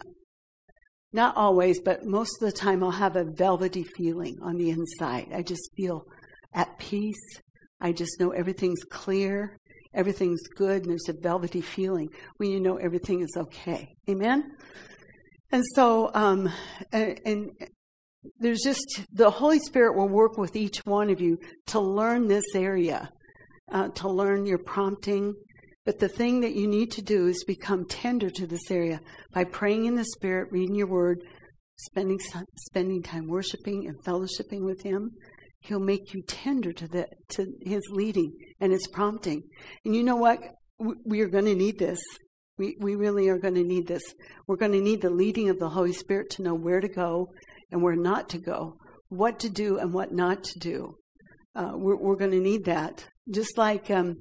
[1.12, 5.28] not always, but most of the time I'll have a velvety feeling on the inside.
[5.32, 6.04] I just feel
[6.52, 7.40] at peace.
[7.80, 9.58] I just know everything's clear,
[9.94, 13.94] everything's good, and there's a velvety feeling when you know everything is okay.
[14.08, 14.52] Amen?
[15.52, 16.50] And so, um,
[16.92, 17.50] and, and
[18.38, 22.44] there's just, the Holy Spirit will work with each one of you to learn this
[22.54, 23.10] area,
[23.72, 25.34] uh, to learn your prompting,
[25.84, 29.00] but the thing that you need to do is become tender to this area
[29.32, 31.22] by praying in the Spirit, reading your word,
[31.76, 32.18] spending,
[32.56, 35.10] spending time worshiping and fellowshipping with Him.
[35.60, 39.42] He'll make you tender to, the, to His leading and His prompting.
[39.84, 40.38] And you know what?
[40.78, 42.00] We are going to need this.
[42.56, 44.02] We, we really are going to need this.
[44.46, 47.28] We're going to need the leading of the Holy Spirit to know where to go
[47.74, 48.76] and where not to go,
[49.08, 50.94] what to do and what not to do.
[51.56, 53.04] Uh, we're, we're going to need that.
[53.28, 54.14] Just like um,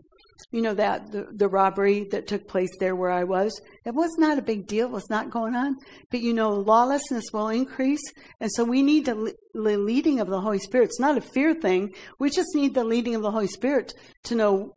[0.51, 3.51] you know that the, the robbery that took place there where I was,
[3.85, 4.87] it was not a big deal.
[4.87, 5.75] It was not going on.
[6.09, 8.01] But you know, lawlessness will increase.
[8.39, 10.85] And so we need the, the leading of the Holy Spirit.
[10.85, 11.93] It's not a fear thing.
[12.19, 14.73] We just need the leading of the Holy Spirit to know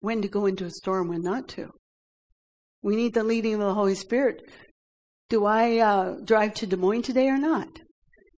[0.00, 1.68] when to go into a store and when not to.
[2.80, 4.40] We need the leading of the Holy Spirit.
[5.28, 7.68] Do I uh, drive to Des Moines today or not?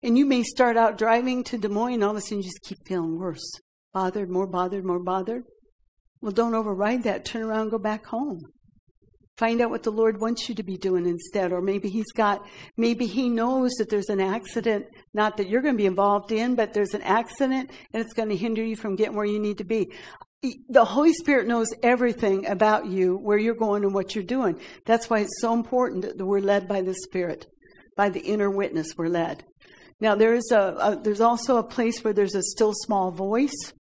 [0.02, 2.44] And you may start out driving to Des Moines, and all of a sudden you
[2.44, 3.50] just keep feeling worse.
[3.92, 5.42] Bothered, more bothered, more bothered.
[6.22, 7.24] Well, don't override that.
[7.24, 8.40] Turn around, go back home.
[9.36, 11.50] Find out what the Lord wants you to be doing instead.
[11.50, 14.84] Or maybe He's got, maybe He knows that there's an accident,
[15.14, 18.28] not that you're going to be involved in, but there's an accident and it's going
[18.28, 19.92] to hinder you from getting where you need to be.
[20.68, 24.60] The Holy Spirit knows everything about you, where you're going and what you're doing.
[24.86, 27.46] That's why it's so important that we're led by the Spirit.
[27.96, 29.44] By the inner witness, we're led.
[30.00, 33.72] Now, there's a, a there's also a place where there's a still small voice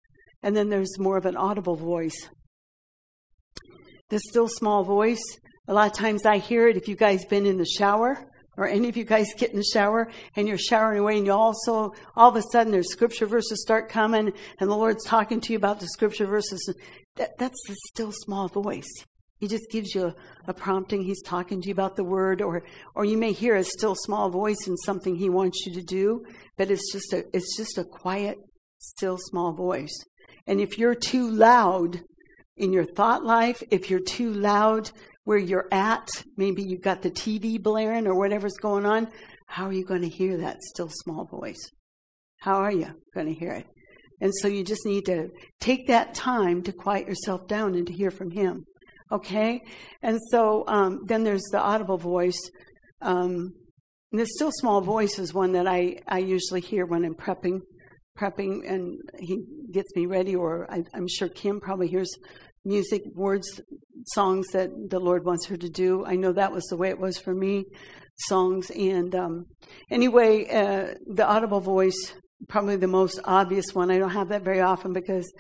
[0.42, 2.28] and then there's more of an audible voice.
[4.11, 5.22] The still small voice,
[5.66, 8.18] a lot of times I hear it if you guys been in the shower
[8.57, 11.33] or any of you guys get in the shower and you're showering away and you
[11.33, 15.52] also all of a sudden there's scripture verses start coming and the Lord's talking to
[15.52, 16.74] you about the scripture verses.
[17.16, 18.90] That, that's the still small voice.
[19.38, 20.12] He just gives you
[20.46, 21.03] a, prompting.
[21.03, 22.62] He's talking to you about the word, or
[22.94, 26.24] or you may hear a still small voice in something he wants you to do,
[26.57, 28.37] but it's just a it's just a quiet,
[28.79, 29.96] still small voice.
[30.46, 32.01] And if you're too loud
[32.57, 34.90] in your thought life, if you're too loud
[35.25, 39.08] where you're at, maybe you've got the TV blaring or whatever's going on,
[39.46, 41.71] how are you going to hear that still small voice?
[42.40, 43.67] How are you going to hear it?
[44.21, 45.29] And so you just need to
[45.60, 48.65] take that time to quiet yourself down and to hear from Him.
[49.11, 49.63] Okay?
[50.02, 52.38] And so um, then there's the audible voice.
[53.00, 53.54] Um,
[54.13, 57.61] and still small voice is one that I, I usually hear when I'm prepping
[58.19, 62.11] prepping and he gets me ready, or I, I'm sure Kim probably hears
[62.65, 63.61] music, words,
[64.09, 66.04] songs that the Lord wants her to do.
[66.04, 67.65] I know that was the way it was for me,
[68.29, 68.71] songs.
[68.71, 69.46] And um,
[69.90, 72.15] anyway, uh, the audible voice,
[72.48, 73.90] probably the most obvious one.
[73.90, 75.31] I don't have that very often because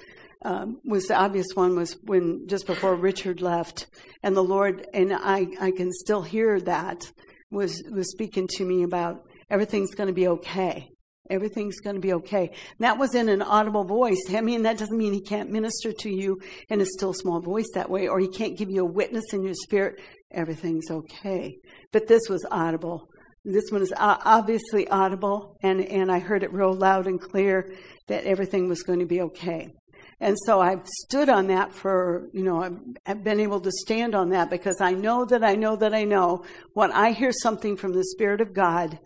[0.42, 3.86] um, was the obvious one was when just before Richard left,
[4.22, 7.10] and the Lord and I I can still hear that
[7.50, 10.88] was was speaking to me about everything's going to be okay.
[11.30, 12.50] Everything's going to be okay.
[12.78, 14.22] That was in an audible voice.
[14.30, 17.68] I mean, that doesn't mean he can't minister to you in a still small voice
[17.74, 20.00] that way, or he can't give you a witness in your spirit.
[20.32, 21.58] Everything's okay.
[21.92, 23.08] But this was audible.
[23.44, 27.72] This one is obviously audible, and, and I heard it real loud and clear
[28.08, 29.68] that everything was going to be okay.
[30.20, 34.30] And so I've stood on that for, you know, I've, been able to stand on
[34.30, 36.44] that because I know that I know that I know
[36.74, 38.98] when I hear something from the Spirit of God,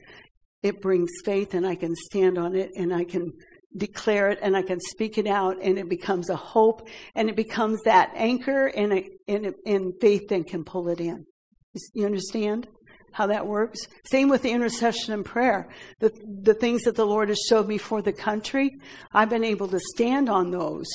[0.63, 3.33] it brings faith and I can stand on it and I can
[3.77, 7.37] declare it and I can speak it out and it becomes a hope and it
[7.37, 11.27] becomes that anchor and, it, and, it, and faith then can pull it in.
[11.95, 12.69] You understand
[13.13, 13.81] how that works?
[14.05, 15.69] Same with the intercession and prayer.
[16.01, 18.71] The, the things that the Lord has showed me for the country,
[19.13, 20.87] I've been able to stand on those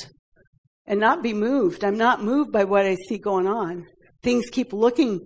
[0.86, 1.84] and not be moved.
[1.84, 3.86] I'm not moved by what I see going on.
[4.22, 5.20] Things keep looking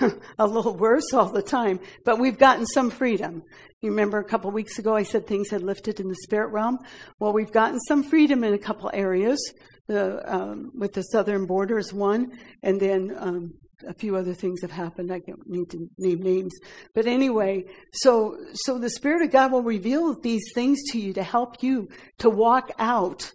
[0.38, 3.42] a little worse all the time, but we've gotten some freedom.
[3.80, 6.78] You remember a couple weeks ago I said things had lifted in the spirit realm?
[7.20, 9.38] Well, we've gotten some freedom in a couple areas.
[9.86, 13.52] The, um, with the southern borders one, and then um,
[13.86, 15.12] a few other things have happened.
[15.12, 16.52] I don't need to name names,
[16.94, 21.22] but anyway, so so the Spirit of God will reveal these things to you to
[21.22, 23.32] help you to walk out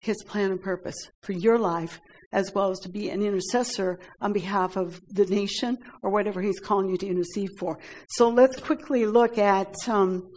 [0.00, 2.00] His plan and purpose for your life
[2.32, 6.58] as well as to be an intercessor on behalf of the nation or whatever he's
[6.58, 7.78] calling you to intercede for.
[8.08, 10.30] So let's quickly look at um,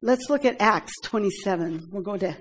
[0.00, 1.88] let's look at Acts 27.
[1.90, 2.36] We'll go to,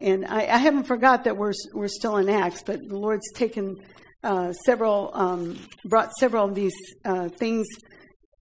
[0.00, 3.76] and I, I, haven't forgot that we're we're still in Acts, but the Lord's taken
[4.22, 7.66] uh, several um, brought several of these uh, things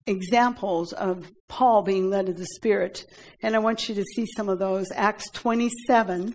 [0.07, 3.05] examples of Paul being led of the Spirit,
[3.43, 4.87] and I want you to see some of those.
[4.95, 6.35] Acts 27.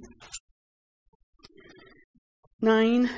[2.61, 3.09] 9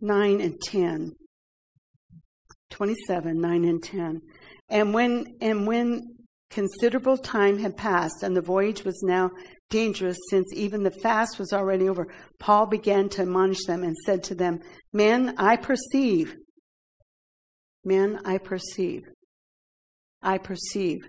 [0.00, 1.12] 9 and 10.
[2.70, 4.20] 27, 9 and 10.
[4.68, 6.17] And when, and when
[6.50, 9.30] considerable time had passed and the voyage was now
[9.70, 14.24] dangerous since even the fast was already over, Paul began to admonish them and said
[14.24, 14.60] to them,
[14.92, 16.34] Men, I perceive,
[17.84, 19.02] men, I perceive,
[20.22, 21.00] I perceive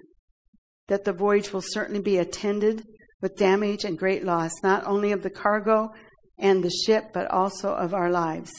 [0.88, 2.84] that the voyage will certainly be attended
[3.22, 5.90] with damage and great loss, not only of the cargo
[6.38, 8.52] and the ship, but also of our lives.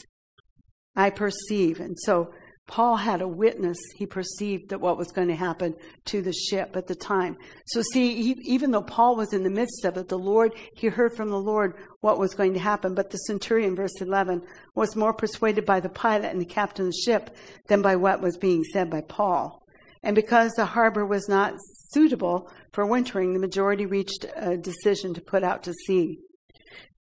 [0.95, 1.79] I perceive.
[1.79, 2.31] And so
[2.67, 3.77] Paul had a witness.
[3.95, 7.37] He perceived that what was going to happen to the ship at the time.
[7.65, 10.87] So see, he, even though Paul was in the midst of it, the Lord, he
[10.87, 12.95] heard from the Lord what was going to happen.
[12.95, 14.41] But the centurion, verse 11,
[14.73, 17.35] was more persuaded by the pilot and the captain of the ship
[17.67, 19.61] than by what was being said by Paul.
[20.03, 21.55] And because the harbor was not
[21.89, 26.19] suitable for wintering, the majority reached a decision to put out to sea.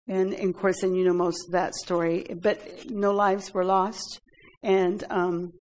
[0.07, 3.63] And, and, of course, and you know most of that story, but no lives were
[3.63, 4.19] lost.
[4.63, 5.51] And, um,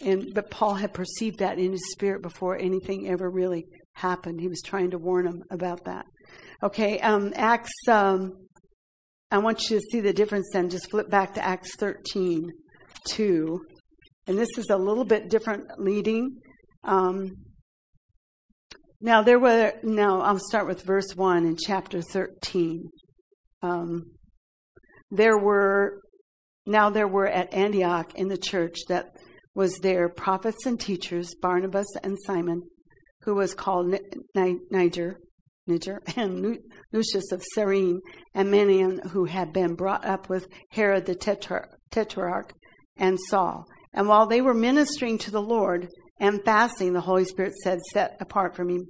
[0.00, 4.40] and, but Paul had perceived that in his spirit before anything ever really happened.
[4.40, 6.06] He was trying to warn him about that.
[6.62, 8.32] Okay, um, Acts, um,
[9.30, 10.70] I want you to see the difference then.
[10.70, 12.50] Just flip back to Acts 13,
[13.08, 13.60] 2.
[14.26, 16.36] And this is a little bit different leading.
[16.82, 17.32] Um,
[19.00, 22.88] now there were, now I'll start with verse 1 in chapter 13
[23.64, 24.10] um,
[25.10, 26.00] there were
[26.66, 29.12] now there were at Antioch in the church that
[29.54, 32.62] was there prophets and teachers, Barnabas and Simon,
[33.22, 33.94] who was called
[34.34, 35.20] Niger,
[35.66, 36.58] Niger, and
[36.92, 38.00] Lucius of Cyrene,
[38.34, 42.52] and Manaen, who had been brought up with Herod the Tetrarch,
[42.96, 43.66] and Saul.
[43.92, 45.88] And while they were ministering to the Lord
[46.18, 48.80] and fasting, the Holy Spirit said, Set apart for me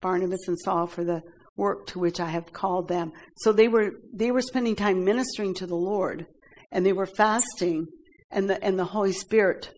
[0.00, 1.22] Barnabas and Saul for the
[1.56, 3.12] work to which I have called them.
[3.36, 6.26] So they were they were spending time ministering to the Lord
[6.72, 7.86] and they were fasting
[8.30, 9.70] and the and the Holy Spirit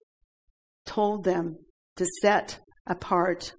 [0.87, 1.57] told them
[1.97, 3.53] to set apart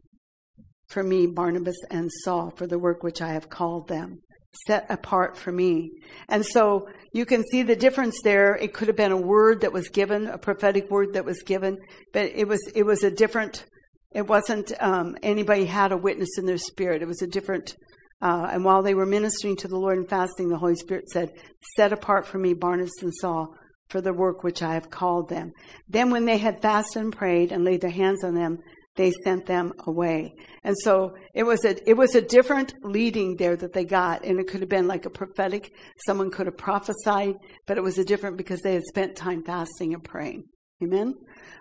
[0.87, 4.21] for me Barnabas and Saul for the work which I have called them.
[4.67, 5.91] Set apart for me.
[6.29, 8.55] And so you can see the difference there.
[8.55, 11.77] It could have been a word that was given, a prophetic word that was given,
[12.13, 13.65] but it was it was a different
[14.13, 17.01] it wasn't um, anybody had a witness in their spirit.
[17.01, 17.75] It was a different
[18.21, 21.31] uh, and while they were ministering to the Lord and fasting, the Holy Spirit said,
[21.75, 23.55] Set apart for me Barnabas and Saul
[23.89, 25.51] for the work which I have called them.
[25.87, 28.59] Then, when they had fasted and prayed and laid their hands on them,
[28.95, 30.33] they sent them away.
[30.63, 34.23] And so it was a, it was a different leading there that they got.
[34.23, 35.71] And it could have been like a prophetic,
[36.05, 37.35] someone could have prophesied,
[37.67, 40.45] but it was a different because they had spent time fasting and praying.
[40.81, 41.13] Amen?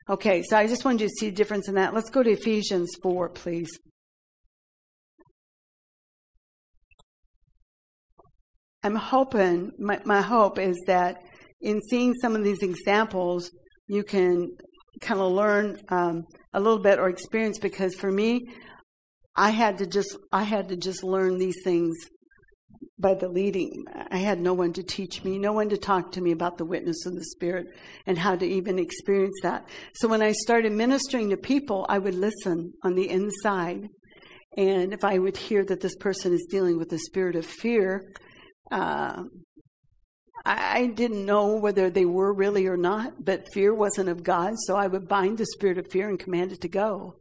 [0.08, 1.94] Okay, so I just wanted you to see the difference in that.
[1.94, 3.70] Let's go to Ephesians 4, please.
[8.84, 11.16] I'm hoping, my, my hope is that
[11.62, 13.50] in seeing some of these examples,
[13.86, 14.50] you can
[15.00, 18.42] kind of learn um, a little bit or experience because for me,
[19.34, 21.96] I had to just I had to just learn these things
[22.98, 23.84] by the leading.
[24.10, 26.66] I had no one to teach me, no one to talk to me about the
[26.66, 27.66] witness of the Spirit
[28.06, 29.66] and how to even experience that.
[29.94, 33.88] So when I started ministering to people, I would listen on the inside.
[34.56, 38.12] And if I would hear that this person is dealing with the spirit of fear,
[38.70, 39.24] uh,
[40.46, 44.76] I didn't know whether they were really or not, but fear wasn't of God, so
[44.76, 47.16] I would bind the spirit of fear and command it to go.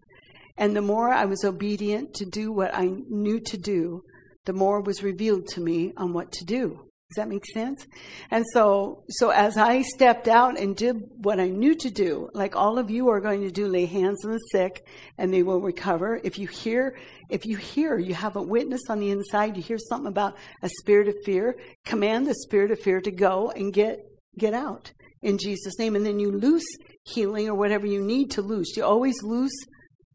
[0.58, 4.04] And the more I was obedient to do what I knew to do,
[4.46, 6.89] the more was revealed to me on what to do.
[7.14, 7.86] Does that make sense?
[8.32, 12.55] And so, so as I stepped out and did what I knew to do, like
[12.55, 14.88] all of you are going to do, lay hands on the sick
[15.20, 16.20] and they will recover.
[16.24, 16.97] If you hear,
[17.30, 20.70] if you hear, you have a witness on the inside, you hear something about a
[20.80, 21.55] spirit of fear,
[21.86, 23.99] command the spirit of fear to go and get,
[24.39, 24.91] get out
[25.22, 25.95] in Jesus' name.
[25.95, 26.66] And then you loose
[27.03, 28.76] healing or whatever you need to loose.
[28.76, 29.55] You always loose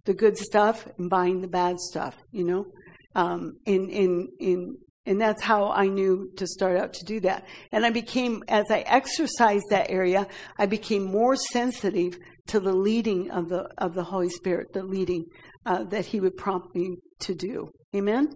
[0.04, 2.66] the good stuff and bind the bad stuff, you know?
[3.14, 4.76] Um, in, in, in
[5.08, 7.46] and that's how I knew to start out to do that.
[7.72, 10.26] And I became, as I exercised that area,
[10.58, 15.24] I became more sensitive to the leading of the, of the Holy Spirit, the leading
[15.64, 17.70] uh, that He would prompt me to do.
[17.96, 18.28] Amen?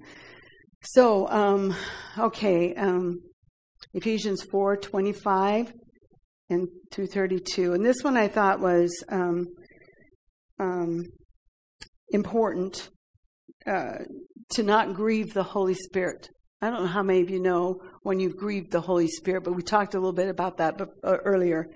[0.83, 1.77] So, um,
[2.19, 3.21] okay, um,
[3.93, 5.75] Ephesians 4 25
[6.49, 7.75] and through 32.
[7.75, 9.45] And this one I thought was um,
[10.59, 11.05] um
[12.11, 12.89] important
[13.67, 13.99] uh,
[14.51, 16.29] to not grieve the Holy Spirit.
[16.63, 19.57] I don't know how many of you know when you've grieved the Holy Spirit, but
[19.57, 21.69] we talked a little bit about that uh, earlier.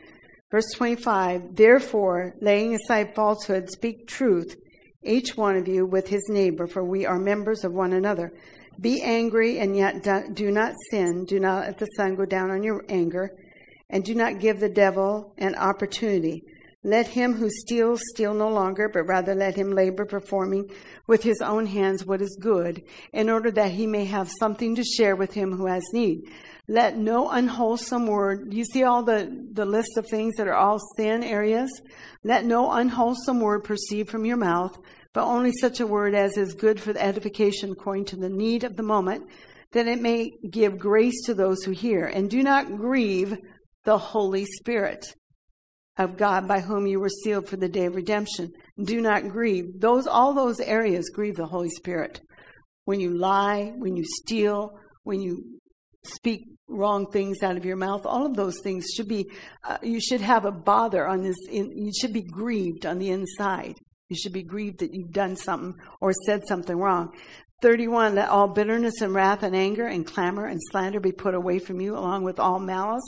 [0.53, 4.55] Verse 25, therefore, laying aside falsehood, speak truth,
[5.03, 8.33] each one of you with his neighbor, for we are members of one another.
[8.81, 11.25] Be angry and yet do not sin.
[11.25, 13.31] Do not let the sun go down on your anger,
[13.91, 16.45] and do not give the devil an opportunity.
[16.87, 20.71] Let him who steals steal no longer, but rather let him labor performing
[21.09, 24.85] with his own hands what is good, in order that he may have something to
[24.85, 26.31] share with him who has need.
[26.69, 30.79] Let no unwholesome word, you see all the, the list of things that are all
[30.97, 31.73] sin areas?
[32.23, 34.79] Let no unwholesome word proceed from your mouth,
[35.13, 38.63] but only such a word as is good for the edification according to the need
[38.63, 39.27] of the moment,
[39.73, 42.07] that it may give grace to those who hear.
[42.07, 43.37] And do not grieve
[43.83, 45.05] the Holy Spirit
[45.99, 48.51] of God by whom you were sealed for the day of redemption.
[48.83, 49.81] Do not grieve.
[49.81, 52.21] Those, all those areas grieve the Holy Spirit.
[52.85, 55.43] When you lie, when you steal, when you
[56.05, 59.27] speak wrong things out of your mouth, all of those things should be,
[59.65, 63.11] uh, you should have a bother on this, in, you should be grieved on the
[63.11, 63.75] inside.
[64.09, 67.13] You should be grieved that you've done something or said something wrong.
[67.63, 71.59] 31, let all bitterness and wrath and anger and clamor and slander be put away
[71.59, 73.03] from you along with all malice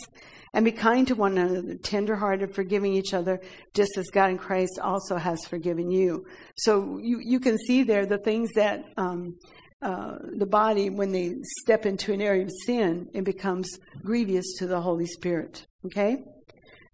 [0.55, 3.41] and be kind to one another, tenderhearted, forgiving each other,
[3.75, 6.25] just as God in Christ also has forgiven you.
[6.57, 9.37] So you, you can see there the things that um,
[9.83, 13.69] uh, the body, when they step into an area of sin, it becomes
[14.03, 15.67] grievous to the Holy Spirit.
[15.87, 16.17] Okay?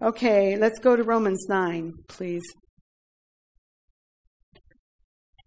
[0.03, 2.43] Okay, let's go to Romans 9, please.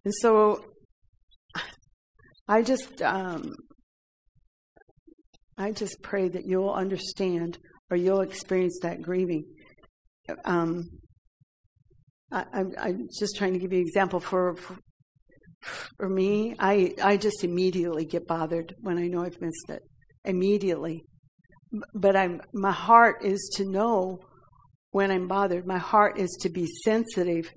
[0.03, 0.64] And so
[2.47, 3.53] I just um,
[5.58, 7.58] I just pray that you'll understand
[7.89, 9.45] or you'll experience that grieving.
[10.45, 10.89] Um,
[12.31, 14.77] I, am just trying to give you an example for, for,
[15.97, 16.55] for me.
[16.59, 19.81] I I just immediately get bothered when I know I've missed it.
[20.25, 21.05] Immediately,
[21.93, 24.19] but I'm my heart is to know
[24.91, 25.65] when I'm bothered.
[25.65, 27.49] My heart is to be sensitive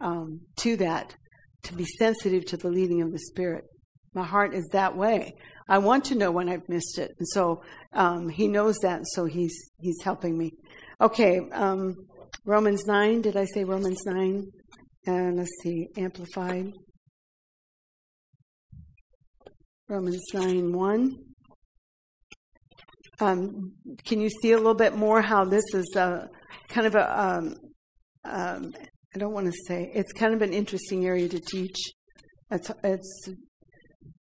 [0.00, 1.16] um, to that,
[1.64, 3.64] to be sensitive to the leading of the Spirit.
[4.14, 5.32] My heart is that way.
[5.68, 7.12] I want to know when I've missed it.
[7.18, 7.62] And so
[7.92, 10.52] um, he knows that, so he's, he's helping me.
[11.00, 11.94] Okay, um,
[12.44, 13.22] Romans 9.
[13.22, 14.44] Did I say Romans 9?
[15.06, 16.72] And let's see, Amplified.
[19.88, 21.16] Romans 9 1.
[23.18, 23.72] Um,
[24.04, 26.28] can you see a little bit more how this is a,
[26.68, 27.54] kind of a um,
[28.24, 28.72] um,
[29.16, 31.78] I don't want to say, it's kind of an interesting area to teach.
[32.50, 33.30] It's, it's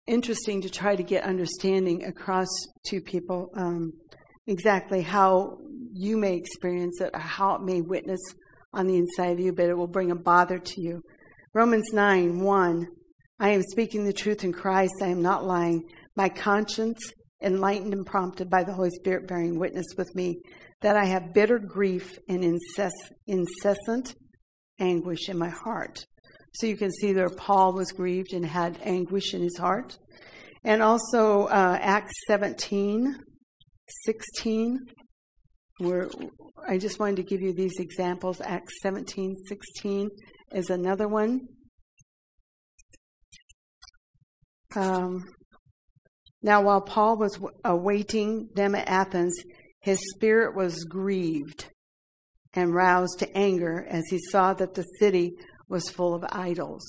[0.09, 2.47] interesting to try to get understanding across
[2.87, 3.93] to people um,
[4.47, 5.57] exactly how
[5.93, 8.19] you may experience it, how it may witness
[8.73, 11.01] on the inside of you, but it will bring a bother to you.
[11.53, 12.87] Romans 9 1.
[13.39, 14.95] I am speaking the truth in Christ.
[15.01, 15.83] I am not lying.
[16.15, 16.99] My conscience,
[17.41, 20.41] enlightened and prompted by the Holy Spirit, bearing witness with me
[20.81, 24.15] that I have bitter grief and incess- incessant
[24.79, 26.05] anguish in my heart.
[26.53, 29.97] So you can see there Paul was grieved and had anguish in his heart.
[30.63, 33.15] And also uh, Acts 17,
[34.05, 34.79] 16,
[35.77, 36.09] where
[36.67, 38.41] I just wanted to give you these examples.
[38.41, 40.09] Acts 17, 16
[40.53, 41.41] is another one.
[44.75, 45.23] Um,
[46.41, 49.35] now, while Paul was awaiting them at Athens,
[49.81, 51.69] his spirit was grieved
[52.53, 55.31] and roused to anger as he saw that the city
[55.69, 56.83] was full of idols.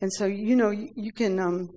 [0.00, 1.70] And so, you know, you, can, um,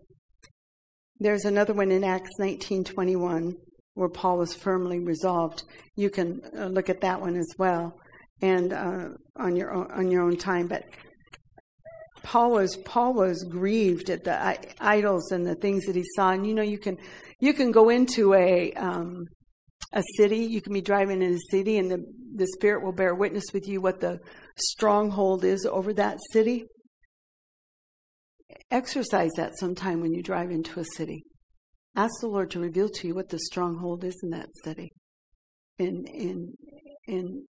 [1.20, 3.54] there's another one in Acts 19:21
[3.94, 5.64] where Paul was firmly resolved.
[5.96, 7.98] You can uh, look at that one as well,
[8.42, 10.68] and uh, on your own, on your own time.
[10.68, 10.84] But
[12.22, 16.32] Paul was Paul was grieved at the idols and the things that he saw.
[16.32, 16.98] And you know, you can
[17.40, 19.26] you can go into a um,
[19.94, 20.46] a city.
[20.46, 22.04] You can be driving in a city, and the
[22.36, 24.20] the Spirit will bear witness with you what the
[24.60, 26.66] stronghold is over that city.
[28.72, 31.24] Exercise that sometime when you drive into a city.
[31.96, 34.92] Ask the Lord to reveal to you what the stronghold is in that city.
[35.80, 36.54] And, and,
[37.08, 37.44] and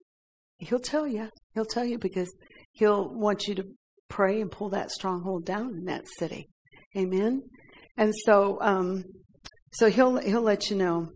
[0.59, 1.29] He'll tell you.
[1.55, 2.33] He'll tell you because
[2.73, 3.65] He'll want you to
[4.09, 6.49] pray and pull that stronghold down in that city.
[6.97, 7.43] Amen.
[7.97, 9.05] And so, um,
[9.73, 11.09] so he'll he'll let you know.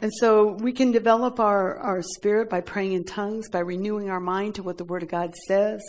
[0.00, 4.20] And so we can develop our, our spirit by praying in tongues, by renewing our
[4.20, 5.80] mind to what the Word of God says,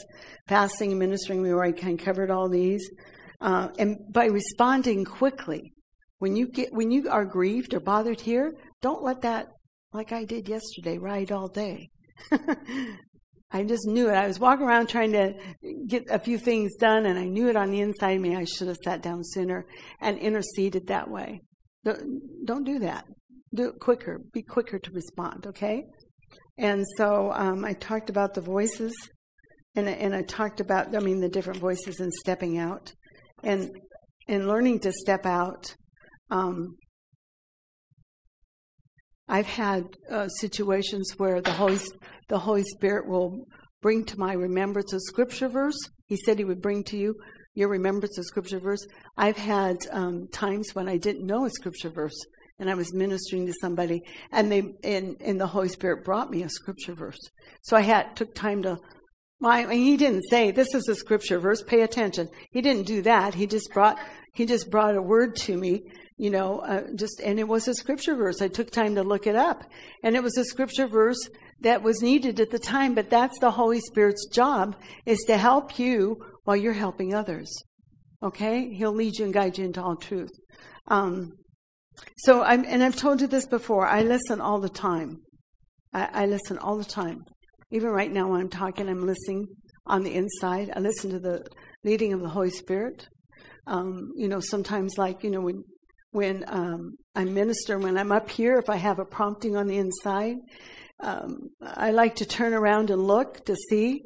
[0.47, 1.41] fasting and ministering.
[1.41, 2.89] We already kind of covered all these,
[3.39, 5.73] uh, and by responding quickly.
[6.17, 9.47] When you get when you are grieved or bothered here, don't let that,
[9.93, 11.89] like I did yesterday, ride all day.
[13.51, 14.15] I just knew it.
[14.15, 15.33] I was walking around trying to
[15.87, 18.35] get a few things done, and I knew it on the inside of me.
[18.35, 19.65] I should have sat down sooner
[20.01, 21.41] and interceded that way.
[21.85, 23.05] Don't, don't do that
[23.53, 24.19] do it quicker.
[24.33, 25.83] Be quicker to respond, okay?
[26.57, 28.93] And so um, I talked about the voices,
[29.75, 32.93] and and I talked about I mean the different voices and stepping out,
[33.43, 33.71] and
[34.27, 35.75] and learning to step out.
[36.29, 36.75] Um,
[39.27, 41.79] I've had uh, situations where the Holy
[42.27, 43.45] the Holy Spirit will
[43.81, 45.79] bring to my remembrance a scripture verse.
[46.07, 47.15] He said He would bring to you
[47.55, 48.85] your remembrance of scripture verse.
[49.17, 52.17] I've had um, times when I didn't know a scripture verse,
[52.59, 54.01] and I was ministering to somebody,
[54.31, 57.19] and they and, and the Holy Spirit brought me a scripture verse.
[57.61, 58.77] So I had took time to.
[59.41, 61.63] I mean, he didn't say this is a scripture verse.
[61.63, 62.27] Pay attention.
[62.51, 63.33] He didn't do that.
[63.33, 63.97] He just brought
[64.33, 65.83] he just brought a word to me,
[66.17, 68.41] you know, uh, just and it was a scripture verse.
[68.41, 69.63] I took time to look it up,
[70.03, 71.29] and it was a scripture verse
[71.61, 72.93] that was needed at the time.
[72.93, 77.49] But that's the Holy Spirit's job is to help you while you're helping others.
[78.21, 80.31] Okay, He'll lead you and guide you into all truth.
[80.89, 81.38] Um,
[82.17, 85.21] so, I'm, and I've told you this before, I listen all the time.
[85.93, 87.23] I, I listen all the time.
[87.71, 89.47] Even right now when I'm talking, I'm listening
[89.85, 90.71] on the inside.
[90.75, 91.45] I listen to the
[91.83, 93.07] leading of the Holy Spirit.
[93.67, 95.63] Um, you know, sometimes like, you know, when,
[96.11, 99.77] when um, I minister, when I'm up here, if I have a prompting on the
[99.77, 100.37] inside,
[101.01, 104.01] um, I like to turn around and look to see.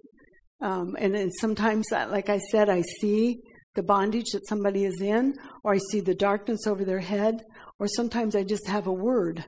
[0.61, 3.39] Um, and then sometimes, like I said, I see
[3.75, 5.33] the bondage that somebody is in,
[5.63, 7.41] or I see the darkness over their head,
[7.83, 9.43] or sometimes I just have a word.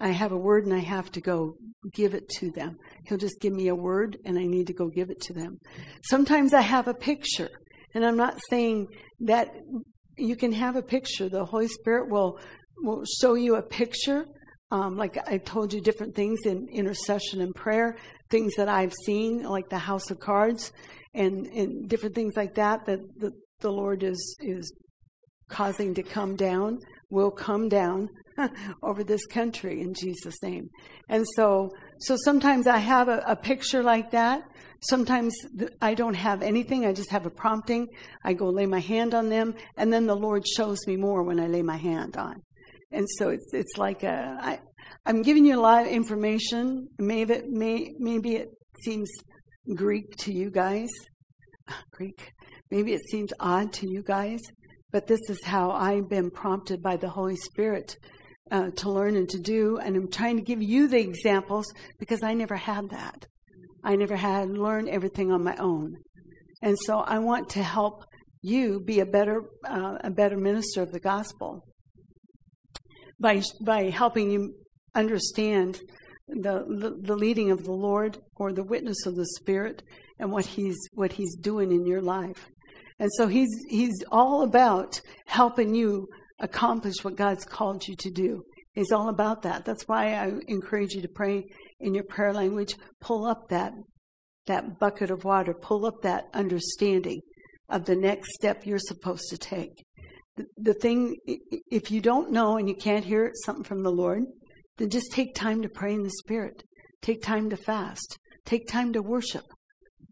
[0.00, 1.52] I have a word and I have to go
[1.92, 2.78] give it to them.
[3.06, 5.58] He'll just give me a word and I need to go give it to them.
[6.04, 7.50] Sometimes I have a picture.
[7.94, 8.86] And I'm not saying
[9.20, 9.48] that
[10.16, 11.28] you can have a picture.
[11.28, 12.38] The Holy Spirit will,
[12.78, 14.24] will show you a picture.
[14.70, 17.98] Um, like I told you different things in intercession and prayer,
[18.30, 20.72] things that I've seen, like the house of cards
[21.12, 24.72] and, and different things like that, that the, the Lord is, is
[25.50, 26.78] causing to come down
[27.10, 28.08] will come down
[28.82, 30.68] over this country in Jesus' name.
[31.08, 34.42] And so, so sometimes I have a, a picture like that.
[34.80, 35.34] Sometimes
[35.80, 36.84] I don't have anything.
[36.84, 37.86] I just have a prompting.
[38.24, 41.40] I go lay my hand on them, and then the Lord shows me more when
[41.40, 42.42] I lay my hand on.
[42.92, 44.58] And so it's it's like a I,
[45.06, 46.88] I'm giving you a lot of information.
[46.98, 48.48] Maybe it, may, maybe it
[48.82, 49.10] seems
[49.74, 50.88] Greek to you guys.
[51.92, 52.32] Greek.
[52.70, 54.40] Maybe it seems odd to you guys.
[54.94, 57.96] But this is how I've been prompted by the Holy Spirit
[58.52, 59.76] uh, to learn and to do.
[59.78, 61.66] And I'm trying to give you the examples
[61.98, 63.26] because I never had that.
[63.82, 65.96] I never had learned everything on my own.
[66.62, 68.04] And so I want to help
[68.40, 71.64] you be a better, uh, a better minister of the gospel
[73.18, 74.54] by, by helping you
[74.94, 75.80] understand
[76.28, 79.82] the, the, the leading of the Lord or the witness of the Spirit
[80.20, 82.48] and what he's what he's doing in your life.
[82.98, 86.06] And so he's he's all about helping you
[86.38, 88.42] accomplish what God's called you to do.
[88.72, 89.64] He's all about that.
[89.64, 91.44] That's why I encourage you to pray
[91.80, 92.74] in your prayer language.
[93.00, 93.72] Pull up that
[94.46, 95.54] that bucket of water.
[95.54, 97.20] Pull up that understanding
[97.68, 99.84] of the next step you're supposed to take.
[100.36, 101.16] The, the thing,
[101.70, 104.24] if you don't know and you can't hear something from the Lord,
[104.76, 106.62] then just take time to pray in the Spirit.
[107.00, 108.18] Take time to fast.
[108.44, 109.44] Take time to worship.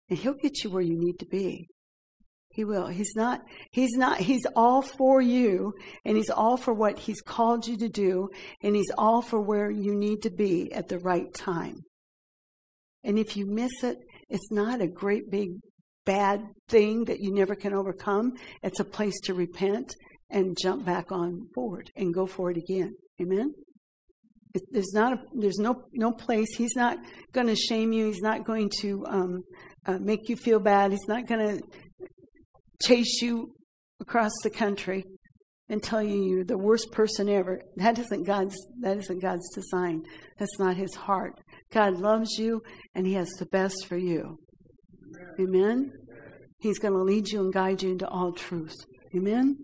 [0.08, 1.66] And He'll get you where you need to be.
[2.52, 2.86] He will.
[2.86, 3.40] He's not,
[3.70, 5.72] he's not, he's all for you
[6.04, 8.28] and he's all for what he's called you to do
[8.62, 11.80] and he's all for where you need to be at the right time.
[13.04, 13.98] And if you miss it,
[14.28, 15.50] it's not a great big
[16.04, 18.32] bad thing that you never can overcome.
[18.62, 19.94] It's a place to repent
[20.30, 22.94] and jump back on board and go for it again.
[23.20, 23.52] Amen.
[24.70, 26.54] there's not a, there's no no place.
[26.56, 26.98] He's not
[27.32, 28.06] going to shame you.
[28.06, 29.42] He's not going to um,
[29.86, 30.90] uh, make you feel bad.
[30.90, 31.62] He's not going to
[32.82, 33.54] chase you
[34.00, 35.04] across the country
[35.68, 37.60] and tell you you're the worst person ever.
[37.76, 40.02] That isn't God's that isn't God's design.
[40.38, 41.40] That's not his heart.
[41.72, 42.60] God loves you
[42.94, 44.38] and he has the best for you.
[45.40, 45.92] Amen.
[46.60, 48.74] He's going to lead you and guide you into all truth.
[49.16, 49.56] Amen.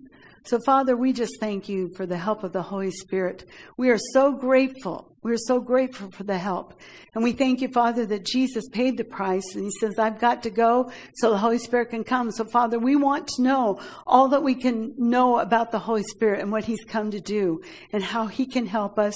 [0.44, 3.44] So Father, we just thank you for the help of the Holy Spirit.
[3.76, 6.74] We are so grateful we're so grateful for the help.
[7.14, 9.54] And we thank you, Father, that Jesus paid the price.
[9.54, 12.30] And He says, I've got to go so the Holy Spirit can come.
[12.30, 16.40] So, Father, we want to know all that we can know about the Holy Spirit
[16.40, 17.62] and what He's come to do
[17.92, 19.14] and how He can help us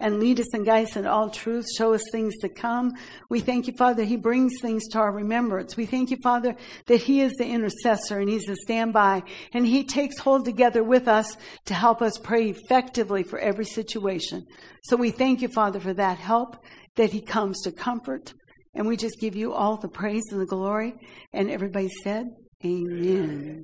[0.00, 2.92] and lead us and guide us in all truth, show us things to come.
[3.28, 5.76] We thank you, Father, He brings things to our remembrance.
[5.76, 9.84] We thank you, Father, that He is the intercessor and He's the standby and He
[9.84, 11.36] takes hold together with us
[11.66, 14.46] to help us pray effectively for every situation.
[14.82, 16.56] So we thank you, Father, for that help
[16.96, 18.32] that He comes to comfort.
[18.74, 20.94] And we just give you all the praise and the glory.
[21.32, 22.26] And everybody said,
[22.64, 23.52] Amen.